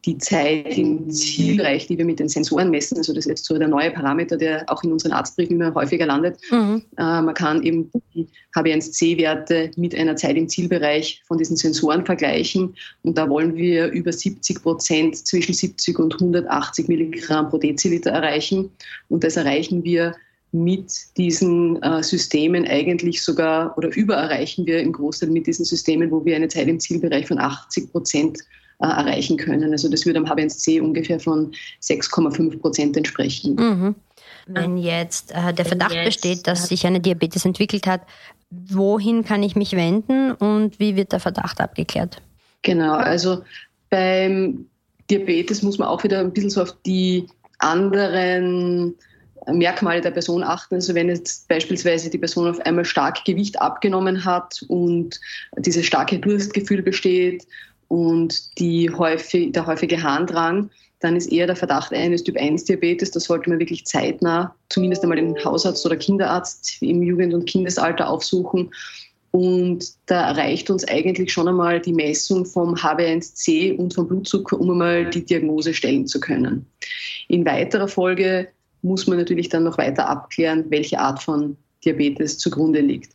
die 0.04 0.18
Zeit 0.18 0.76
im 0.76 1.08
Zielbereich, 1.10 1.86
die 1.86 1.96
wir 1.96 2.04
mit 2.04 2.18
den 2.18 2.28
Sensoren 2.28 2.70
messen. 2.70 2.98
Also 2.98 3.12
das 3.12 3.26
ist 3.26 3.30
jetzt 3.30 3.44
so 3.44 3.56
der 3.56 3.68
neue 3.68 3.92
Parameter, 3.92 4.36
der 4.36 4.64
auch 4.68 4.82
in 4.82 4.90
unseren 4.90 5.12
Arztbriefen 5.12 5.56
immer 5.60 5.72
häufiger 5.74 6.06
landet. 6.06 6.38
Mhm. 6.50 6.82
Äh, 6.98 7.22
man 7.22 7.34
kann 7.34 7.62
eben 7.62 7.88
die 8.14 8.26
HB1C-Werte 8.56 9.70
mit 9.76 9.94
einer 9.94 10.16
Zeit 10.16 10.36
im 10.36 10.48
Zielbereich 10.48 11.22
von 11.26 11.38
diesen 11.38 11.56
Sensoren 11.56 12.04
vergleichen. 12.04 12.74
Und 13.02 13.16
da 13.16 13.28
wollen 13.28 13.54
wir 13.54 13.88
über 13.90 14.12
70 14.12 14.62
Prozent 14.62 15.16
zwischen 15.16 15.54
70 15.54 15.96
und 16.00 16.14
180 16.14 16.88
Milligramm 16.88 17.48
pro 17.48 17.58
Deziliter 17.58 18.10
erreichen. 18.10 18.70
Und 19.08 19.22
das 19.22 19.36
erreichen 19.36 19.84
wir 19.84 20.16
mit 20.50 20.92
diesen 21.16 21.80
äh, 21.82 22.02
Systemen 22.02 22.66
eigentlich 22.66 23.22
sogar 23.22 23.76
oder 23.78 23.94
übererreichen 23.96 24.66
wir 24.66 24.80
im 24.80 24.92
Großteil 24.92 25.30
mit 25.30 25.46
diesen 25.46 25.64
Systemen, 25.64 26.10
wo 26.10 26.24
wir 26.24 26.36
eine 26.36 26.48
Zeit 26.48 26.68
im 26.68 26.78
Zielbereich 26.78 27.26
von 27.26 27.38
80 27.38 27.90
Prozent 27.90 28.38
äh, 28.82 28.86
erreichen 28.86 29.36
können. 29.36 29.72
Also 29.72 29.88
das 29.88 30.04
würde 30.06 30.18
am 30.18 30.26
H1C 30.26 30.80
ungefähr 30.80 31.20
von 31.20 31.52
6,5 31.80 32.58
Prozent 32.58 32.96
entsprechen. 32.96 33.54
Mhm. 33.54 33.94
Wenn 34.46 34.76
jetzt 34.76 35.32
äh, 35.32 35.52
der 35.54 35.64
Verdacht 35.64 35.94
jetzt, 35.94 36.04
besteht, 36.04 36.46
dass 36.48 36.68
sich 36.68 36.84
eine 36.84 37.00
Diabetes 37.00 37.44
entwickelt 37.44 37.86
hat, 37.86 38.00
wohin 38.50 39.24
kann 39.24 39.42
ich 39.42 39.54
mich 39.54 39.72
wenden 39.76 40.32
und 40.32 40.80
wie 40.80 40.96
wird 40.96 41.12
der 41.12 41.20
Verdacht 41.20 41.60
abgeklärt? 41.60 42.20
Genau, 42.62 42.94
also 42.94 43.42
beim 43.88 44.66
Diabetes 45.08 45.62
muss 45.62 45.78
man 45.78 45.88
auch 45.88 46.02
wieder 46.02 46.18
ein 46.18 46.32
bisschen 46.32 46.50
so 46.50 46.62
auf 46.62 46.76
die 46.84 47.28
anderen 47.58 48.96
Merkmale 49.46 50.00
der 50.00 50.10
Person 50.10 50.42
achten. 50.42 50.76
Also 50.76 50.94
wenn 50.94 51.08
jetzt 51.08 51.46
beispielsweise 51.48 52.10
die 52.10 52.18
Person 52.18 52.48
auf 52.48 52.60
einmal 52.60 52.84
stark 52.84 53.24
Gewicht 53.24 53.60
abgenommen 53.60 54.24
hat 54.24 54.64
und 54.68 55.20
dieses 55.58 55.86
starke 55.86 56.18
Durstgefühl 56.18 56.82
besteht 56.82 57.46
und 57.92 58.58
die 58.58 58.88
häufig, 58.88 59.52
der 59.52 59.66
häufige 59.66 60.02
Harndrang, 60.02 60.70
dann 61.00 61.14
ist 61.14 61.30
eher 61.30 61.46
der 61.46 61.56
Verdacht 61.56 61.92
eines 61.92 62.24
Typ-1-Diabetes. 62.24 63.10
Da 63.10 63.20
sollte 63.20 63.50
man 63.50 63.58
wirklich 63.58 63.84
zeitnah 63.84 64.54
zumindest 64.70 65.02
einmal 65.02 65.18
den 65.18 65.36
Hausarzt 65.44 65.84
oder 65.84 65.98
Kinderarzt 65.98 66.80
im 66.80 67.02
Jugend- 67.02 67.34
und 67.34 67.44
Kindesalter 67.44 68.08
aufsuchen. 68.08 68.72
Und 69.30 69.84
da 70.06 70.30
reicht 70.30 70.70
uns 70.70 70.88
eigentlich 70.88 71.34
schon 71.34 71.48
einmal 71.48 71.80
die 71.80 71.92
Messung 71.92 72.46
vom 72.46 72.76
HB1C 72.76 73.76
und 73.76 73.92
vom 73.92 74.08
Blutzucker, 74.08 74.58
um 74.58 74.70
einmal 74.70 75.10
die 75.10 75.26
Diagnose 75.26 75.74
stellen 75.74 76.06
zu 76.06 76.18
können. 76.18 76.64
In 77.28 77.44
weiterer 77.44 77.88
Folge 77.88 78.48
muss 78.80 79.06
man 79.06 79.18
natürlich 79.18 79.50
dann 79.50 79.64
noch 79.64 79.76
weiter 79.76 80.08
abklären, 80.08 80.64
welche 80.70 80.98
Art 80.98 81.22
von 81.22 81.58
Diabetes 81.84 82.38
zugrunde 82.38 82.80
liegt. 82.80 83.12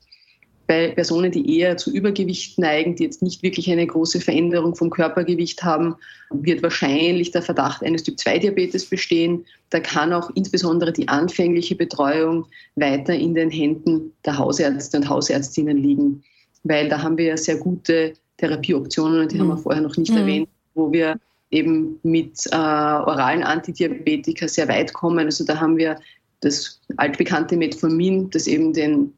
Bei 0.68 0.90
Personen, 0.90 1.32
die 1.32 1.60
eher 1.60 1.78
zu 1.78 1.92
Übergewicht 1.94 2.60
neigen, 2.60 2.96
die 2.96 3.04
jetzt 3.04 3.22
nicht 3.22 3.42
wirklich 3.42 3.72
eine 3.72 3.88
große 3.88 4.20
Veränderung 4.20 4.76
vom 4.76 4.90
Körpergewicht 4.90 5.64
haben, 5.64 5.96
wird 6.30 6.62
wahrscheinlich 6.62 7.32
der 7.32 7.42
Verdacht 7.42 7.84
eines 7.84 8.04
Typ-2-Diabetes 8.04 8.86
bestehen. 8.86 9.46
Da 9.70 9.80
kann 9.80 10.12
auch 10.12 10.30
insbesondere 10.36 10.92
die 10.92 11.08
anfängliche 11.08 11.76
Betreuung 11.76 12.46
weiter 12.76 13.14
in 13.14 13.34
den 13.34 13.50
Händen 13.50 14.12
der 14.26 14.38
Hausärzte 14.38 14.98
und 14.98 15.10
Hausärztinnen 15.10 15.78
liegen, 15.78 16.24
weil 16.64 16.90
da 16.90 17.02
haben 17.02 17.18
wir 17.18 17.26
ja 17.26 17.38
sehr 17.38 17.58
gute 17.58 18.14
Therapieoptionen 18.38 19.22
und 19.22 19.32
die 19.32 19.36
mhm. 19.38 19.42
haben 19.42 19.48
wir 19.50 19.58
vorher 19.58 19.82
noch 19.82 19.96
nicht 19.98 20.12
mhm. 20.12 20.18
erwähnt, 20.18 20.50
wo 20.76 20.92
wir 20.92 21.18
eben 21.50 22.00
mit 22.04 22.46
äh, 22.52 22.56
oralen 22.56 23.44
Antidiabetika 23.44 24.48
sehr 24.48 24.68
weit 24.68 24.94
kommen. 24.94 25.26
Also 25.26 25.46
da 25.46 25.60
haben 25.60 25.78
wir 25.78 25.98
das 26.42 26.80
altbekannte 26.98 27.58
Metformin, 27.58 28.30
das 28.30 28.48
eben 28.48 28.74
den 28.74 29.14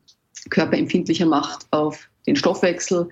Körper 0.49 0.77
empfindlicher 0.77 1.25
macht 1.25 1.65
auf 1.71 2.07
den 2.27 2.35
Stoffwechsel. 2.35 3.09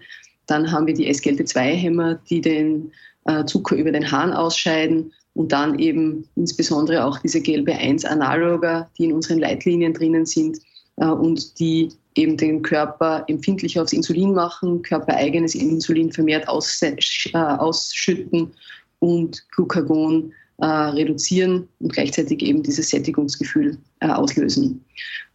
Dann 0.47 0.71
haben 0.71 0.87
wir 0.87 0.93
die 0.93 1.09
SGLT2-Hämmer, 1.09 2.19
die 2.29 2.41
den 2.41 2.91
äh, 3.25 3.45
Zucker 3.45 3.75
über 3.75 3.91
den 3.91 4.09
Hahn 4.09 4.33
ausscheiden. 4.33 5.11
Und 5.33 5.51
dann 5.51 5.77
eben 5.77 6.27
insbesondere 6.35 7.05
auch 7.05 7.19
diese 7.19 7.39
GLB1-Analoga, 7.39 8.89
die 8.97 9.05
in 9.05 9.13
unseren 9.13 9.39
Leitlinien 9.39 9.93
drinnen 9.93 10.25
sind 10.25 10.57
äh, 10.95 11.05
und 11.05 11.59
die 11.59 11.89
eben 12.15 12.37
den 12.37 12.63
Körper 12.63 13.23
empfindlicher 13.27 13.83
aufs 13.83 13.93
Insulin 13.93 14.33
machen, 14.33 14.81
körpereigenes 14.81 15.53
Insulin 15.53 16.11
vermehrt 16.11 16.47
äh, 16.47 17.37
ausschütten 17.37 18.51
und 18.99 19.45
Glucagon 19.51 20.33
reduzieren 20.59 21.67
und 21.79 21.93
gleichzeitig 21.93 22.41
eben 22.41 22.63
dieses 22.63 22.89
Sättigungsgefühl 22.89 23.77
auslösen. 23.99 24.83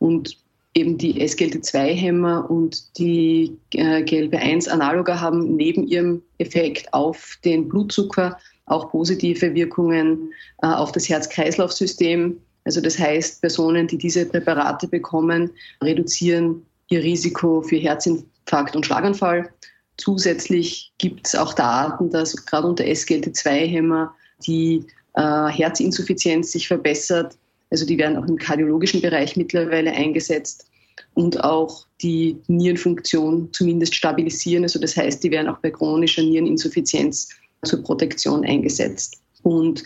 Und 0.00 0.36
eben 0.74 0.96
die 0.96 1.20
SGLT2-Hämmer 1.22 2.50
und 2.50 2.98
die 2.98 3.56
äh, 3.74 4.02
GLP-1-Analoga 4.02 5.20
haben 5.20 5.56
neben 5.56 5.86
ihrem 5.86 6.22
Effekt 6.38 6.92
auf 6.94 7.38
den 7.44 7.68
Blutzucker 7.68 8.38
auch 8.66 8.90
positive 8.90 9.54
Wirkungen 9.54 10.32
äh, 10.62 10.66
auf 10.66 10.92
das 10.92 11.08
Herz-Kreislauf-System. 11.08 12.40
Also 12.64 12.80
das 12.80 12.98
heißt, 12.98 13.40
Personen, 13.40 13.86
die 13.86 13.98
diese 13.98 14.24
Präparate 14.24 14.88
bekommen, 14.88 15.50
reduzieren 15.82 16.64
ihr 16.88 17.02
Risiko 17.02 17.62
für 17.62 17.76
Herzinfarkt 17.76 18.74
und 18.74 18.86
Schlaganfall. 18.86 19.50
Zusätzlich 19.98 20.92
gibt 20.98 21.26
es 21.26 21.34
auch 21.34 21.52
Daten, 21.52 22.10
dass 22.10 22.34
gerade 22.46 22.66
unter 22.66 22.84
SGLT2-Hämmer 22.84 24.14
die 24.46 24.86
äh, 25.14 25.48
Herzinsuffizienz 25.48 26.52
sich 26.52 26.66
verbessert 26.66 27.36
also 27.72 27.86
die 27.86 27.98
werden 27.98 28.16
auch 28.16 28.28
im 28.28 28.36
kardiologischen 28.36 29.00
Bereich 29.00 29.36
mittlerweile 29.36 29.90
eingesetzt 29.92 30.66
und 31.14 31.42
auch 31.42 31.86
die 32.02 32.36
Nierenfunktion 32.46 33.48
zumindest 33.52 33.94
stabilisieren. 33.94 34.62
Also 34.62 34.78
das 34.78 34.96
heißt, 34.96 35.24
die 35.24 35.30
werden 35.30 35.48
auch 35.48 35.58
bei 35.58 35.70
chronischer 35.70 36.22
Niereninsuffizienz 36.22 37.30
zur 37.64 37.82
Protektion 37.82 38.44
eingesetzt. 38.44 39.20
Und 39.42 39.82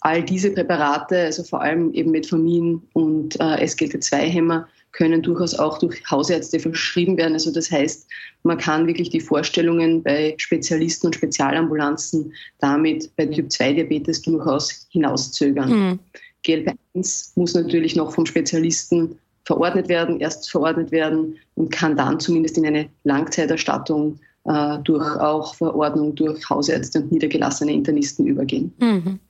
all 0.00 0.22
diese 0.22 0.50
Präparate, 0.50 1.18
also 1.20 1.44
vor 1.44 1.62
allem 1.62 1.92
eben 1.92 2.10
Metformin 2.10 2.82
und 2.92 3.36
äh, 3.36 3.64
SGLT2-Hämmer, 3.64 4.68
können 4.92 5.22
durchaus 5.22 5.54
auch 5.54 5.78
durch 5.78 6.02
Hausärzte 6.10 6.58
verschrieben 6.58 7.16
werden. 7.18 7.34
Also 7.34 7.52
das 7.52 7.70
heißt, 7.70 8.08
man 8.42 8.58
kann 8.58 8.86
wirklich 8.86 9.10
die 9.10 9.20
Vorstellungen 9.20 10.02
bei 10.02 10.34
Spezialisten 10.38 11.08
und 11.08 11.14
Spezialambulanzen 11.14 12.32
damit 12.58 13.14
bei 13.16 13.26
Typ-2-Diabetes 13.26 14.22
durchaus 14.22 14.88
hinauszögern. 14.90 15.70
Mhm. 15.70 15.98
GLP1 16.44 17.32
muss 17.36 17.54
natürlich 17.54 17.96
noch 17.96 18.12
vom 18.12 18.26
Spezialisten 18.26 19.18
verordnet 19.44 19.88
werden, 19.88 20.20
erst 20.20 20.50
verordnet 20.50 20.90
werden 20.90 21.36
und 21.54 21.70
kann 21.70 21.96
dann 21.96 22.20
zumindest 22.20 22.58
in 22.58 22.66
eine 22.66 22.88
Langzeiterstattung 23.04 24.18
äh, 24.44 24.78
durch 24.84 25.04
auch 25.20 25.54
Verordnung 25.54 26.14
durch 26.14 26.48
Hausärzte 26.48 27.00
und 27.00 27.12
niedergelassene 27.12 27.72
Internisten 27.72 28.26
übergehen. 28.26 28.72
Mhm. 28.78 29.20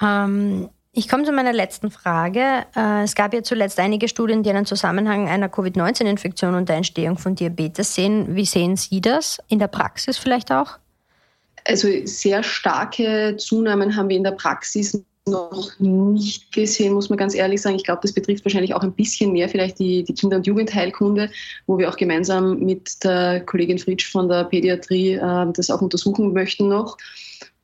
Ähm, 0.00 0.68
ich 0.92 1.08
komme 1.08 1.24
zu 1.24 1.32
meiner 1.32 1.52
letzten 1.52 1.90
Frage. 1.90 2.66
Äh, 2.74 3.04
es 3.04 3.14
gab 3.14 3.34
ja 3.34 3.42
zuletzt 3.42 3.78
einige 3.78 4.08
Studien, 4.08 4.42
die 4.42 4.50
einen 4.50 4.66
Zusammenhang 4.66 5.28
einer 5.28 5.48
Covid-19-Infektion 5.48 6.54
und 6.54 6.68
der 6.68 6.76
Entstehung 6.76 7.18
von 7.18 7.34
Diabetes 7.34 7.94
sehen. 7.94 8.34
Wie 8.34 8.46
sehen 8.46 8.76
Sie 8.76 9.00
das 9.00 9.38
in 9.48 9.58
der 9.58 9.68
Praxis 9.68 10.18
vielleicht 10.18 10.50
auch? 10.50 10.78
Also 11.64 11.88
sehr 12.04 12.42
starke 12.42 13.36
Zunahmen 13.36 13.94
haben 13.94 14.08
wir 14.08 14.16
in 14.16 14.24
der 14.24 14.32
Praxis 14.32 15.00
noch 15.30 15.78
nicht 15.78 16.52
gesehen, 16.52 16.94
muss 16.94 17.08
man 17.08 17.18
ganz 17.18 17.34
ehrlich 17.34 17.60
sagen. 17.60 17.76
Ich 17.76 17.84
glaube, 17.84 18.00
das 18.02 18.12
betrifft 18.12 18.44
wahrscheinlich 18.44 18.74
auch 18.74 18.82
ein 18.82 18.92
bisschen 18.92 19.32
mehr 19.32 19.48
vielleicht 19.48 19.78
die, 19.78 20.04
die 20.04 20.14
Kinder- 20.14 20.36
und 20.36 20.46
Jugendheilkunde, 20.46 21.30
wo 21.66 21.78
wir 21.78 21.88
auch 21.88 21.96
gemeinsam 21.96 22.58
mit 22.58 23.02
der 23.04 23.40
Kollegin 23.40 23.78
Fritsch 23.78 24.10
von 24.10 24.28
der 24.28 24.44
Pädiatrie 24.44 25.14
äh, 25.14 25.46
das 25.52 25.70
auch 25.70 25.82
untersuchen 25.82 26.32
möchten 26.32 26.68
noch. 26.68 26.96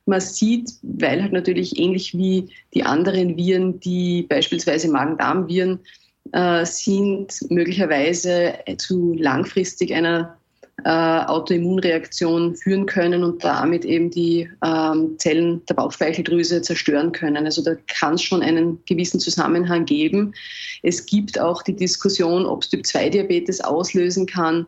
Man 0.05 0.21
sieht, 0.21 0.71
weil 0.83 1.21
halt 1.21 1.33
natürlich 1.33 1.79
ähnlich 1.79 2.15
wie 2.15 2.49
die 2.73 2.83
anderen 2.83 3.37
Viren, 3.37 3.79
die 3.79 4.23
beispielsweise 4.23 4.89
Magen-Darm-Viren 4.89 5.79
äh, 6.31 6.65
sind, 6.65 7.33
möglicherweise 7.49 8.53
zu 8.77 9.13
langfristig 9.13 9.93
einer 9.93 10.37
äh, 10.83 10.89
Autoimmunreaktion 10.89 12.55
führen 12.55 12.85
können 12.85 13.23
und 13.23 13.43
damit 13.43 13.85
eben 13.85 14.11
die 14.11 14.49
ähm, 14.63 15.15
Zellen 15.17 15.65
der 15.67 15.75
Bauchspeicheldrüse 15.75 16.61
zerstören 16.61 17.11
können. 17.11 17.45
Also 17.45 17.63
da 17.63 17.75
kann 17.87 18.15
es 18.15 18.23
schon 18.23 18.41
einen 18.41 18.79
gewissen 18.85 19.19
Zusammenhang 19.19 19.85
geben. 19.85 20.33
Es 20.83 21.05
gibt 21.05 21.39
auch 21.39 21.63
die 21.63 21.75
Diskussion, 21.75 22.45
ob 22.45 22.63
es 22.63 22.69
Typ-2-Diabetes 22.69 23.61
auslösen 23.61 24.25
kann. 24.25 24.67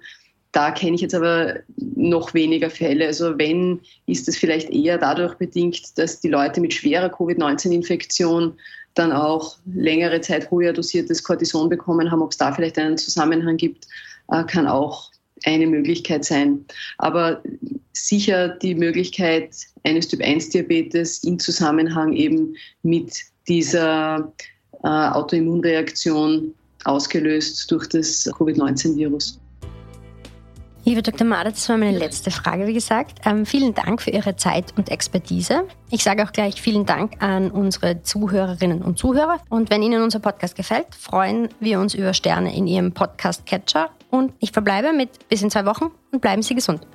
Da 0.53 0.71
kenne 0.71 0.95
ich 0.95 1.01
jetzt 1.01 1.13
aber 1.13 1.55
noch 1.75 2.33
weniger 2.33 2.69
Fälle. 2.69 3.05
Also 3.05 3.37
wenn, 3.37 3.81
ist 4.05 4.29
es 4.29 4.37
vielleicht 4.37 4.69
eher 4.69 4.97
dadurch 4.97 5.35
bedingt, 5.35 5.97
dass 5.97 6.21
die 6.21 6.29
Leute 6.29 6.61
mit 6.61 6.73
schwerer 6.73 7.09
Covid-19-Infektion 7.09 8.53
dann 8.95 9.11
auch 9.11 9.57
längere 9.65 10.21
Zeit 10.21 10.49
hoher 10.49 10.73
dosiertes 10.73 11.23
Cortison 11.23 11.69
bekommen 11.69 12.09
haben. 12.09 12.21
Ob 12.21 12.31
es 12.31 12.37
da 12.37 12.51
vielleicht 12.53 12.79
einen 12.79 12.97
Zusammenhang 12.97 13.57
gibt, 13.57 13.87
äh, 14.31 14.43
kann 14.45 14.67
auch 14.67 15.11
eine 15.45 15.67
Möglichkeit 15.67 16.25
sein. 16.25 16.65
Aber 16.97 17.41
sicher 17.93 18.49
die 18.49 18.75
Möglichkeit 18.75 19.55
eines 19.83 20.07
Typ-1-Diabetes 20.07 21.23
im 21.23 21.39
Zusammenhang 21.39 22.13
eben 22.13 22.55
mit 22.83 23.21
dieser 23.47 24.31
äh, 24.83 24.87
Autoimmunreaktion 24.87 26.53
ausgelöst 26.83 27.69
durch 27.71 27.87
das 27.87 28.29
Covid-19-Virus. 28.37 29.39
Liebe 30.87 31.01
Dr. 31.01 31.27
Mader, 31.27 31.51
das 31.51 31.67
war 31.67 31.75
meine 31.75 31.97
letzte 31.97 32.31
Frage, 32.31 32.65
wie 32.65 32.71
gesagt. 32.71 33.19
Ähm, 33.25 33.45
vielen 33.45 33.73
Dank 33.73 34.01
für 34.01 34.09
Ihre 34.09 34.37
Zeit 34.37 34.73
und 34.77 34.89
Expertise. 34.89 35.65
Ich 35.89 36.01
sage 36.01 36.23
auch 36.23 36.31
gleich 36.31 36.61
vielen 36.61 36.85
Dank 36.85 37.21
an 37.21 37.51
unsere 37.51 38.03
Zuhörerinnen 38.03 38.81
und 38.83 38.97
Zuhörer. 38.97 39.41
Und 39.49 39.69
wenn 39.69 39.83
Ihnen 39.83 40.01
unser 40.01 40.19
Podcast 40.19 40.55
gefällt, 40.55 40.95
freuen 40.97 41.49
wir 41.59 41.81
uns 41.81 41.93
über 41.93 42.13
Sterne 42.13 42.55
in 42.55 42.67
Ihrem 42.67 42.93
Podcast-Catcher. 42.93 43.89
Und 44.11 44.31
ich 44.39 44.53
verbleibe 44.53 44.93
mit 44.93 45.27
bis 45.27 45.41
in 45.41 45.51
zwei 45.51 45.65
Wochen 45.65 45.91
und 46.13 46.21
bleiben 46.21 46.41
Sie 46.41 46.55
gesund. 46.55 46.87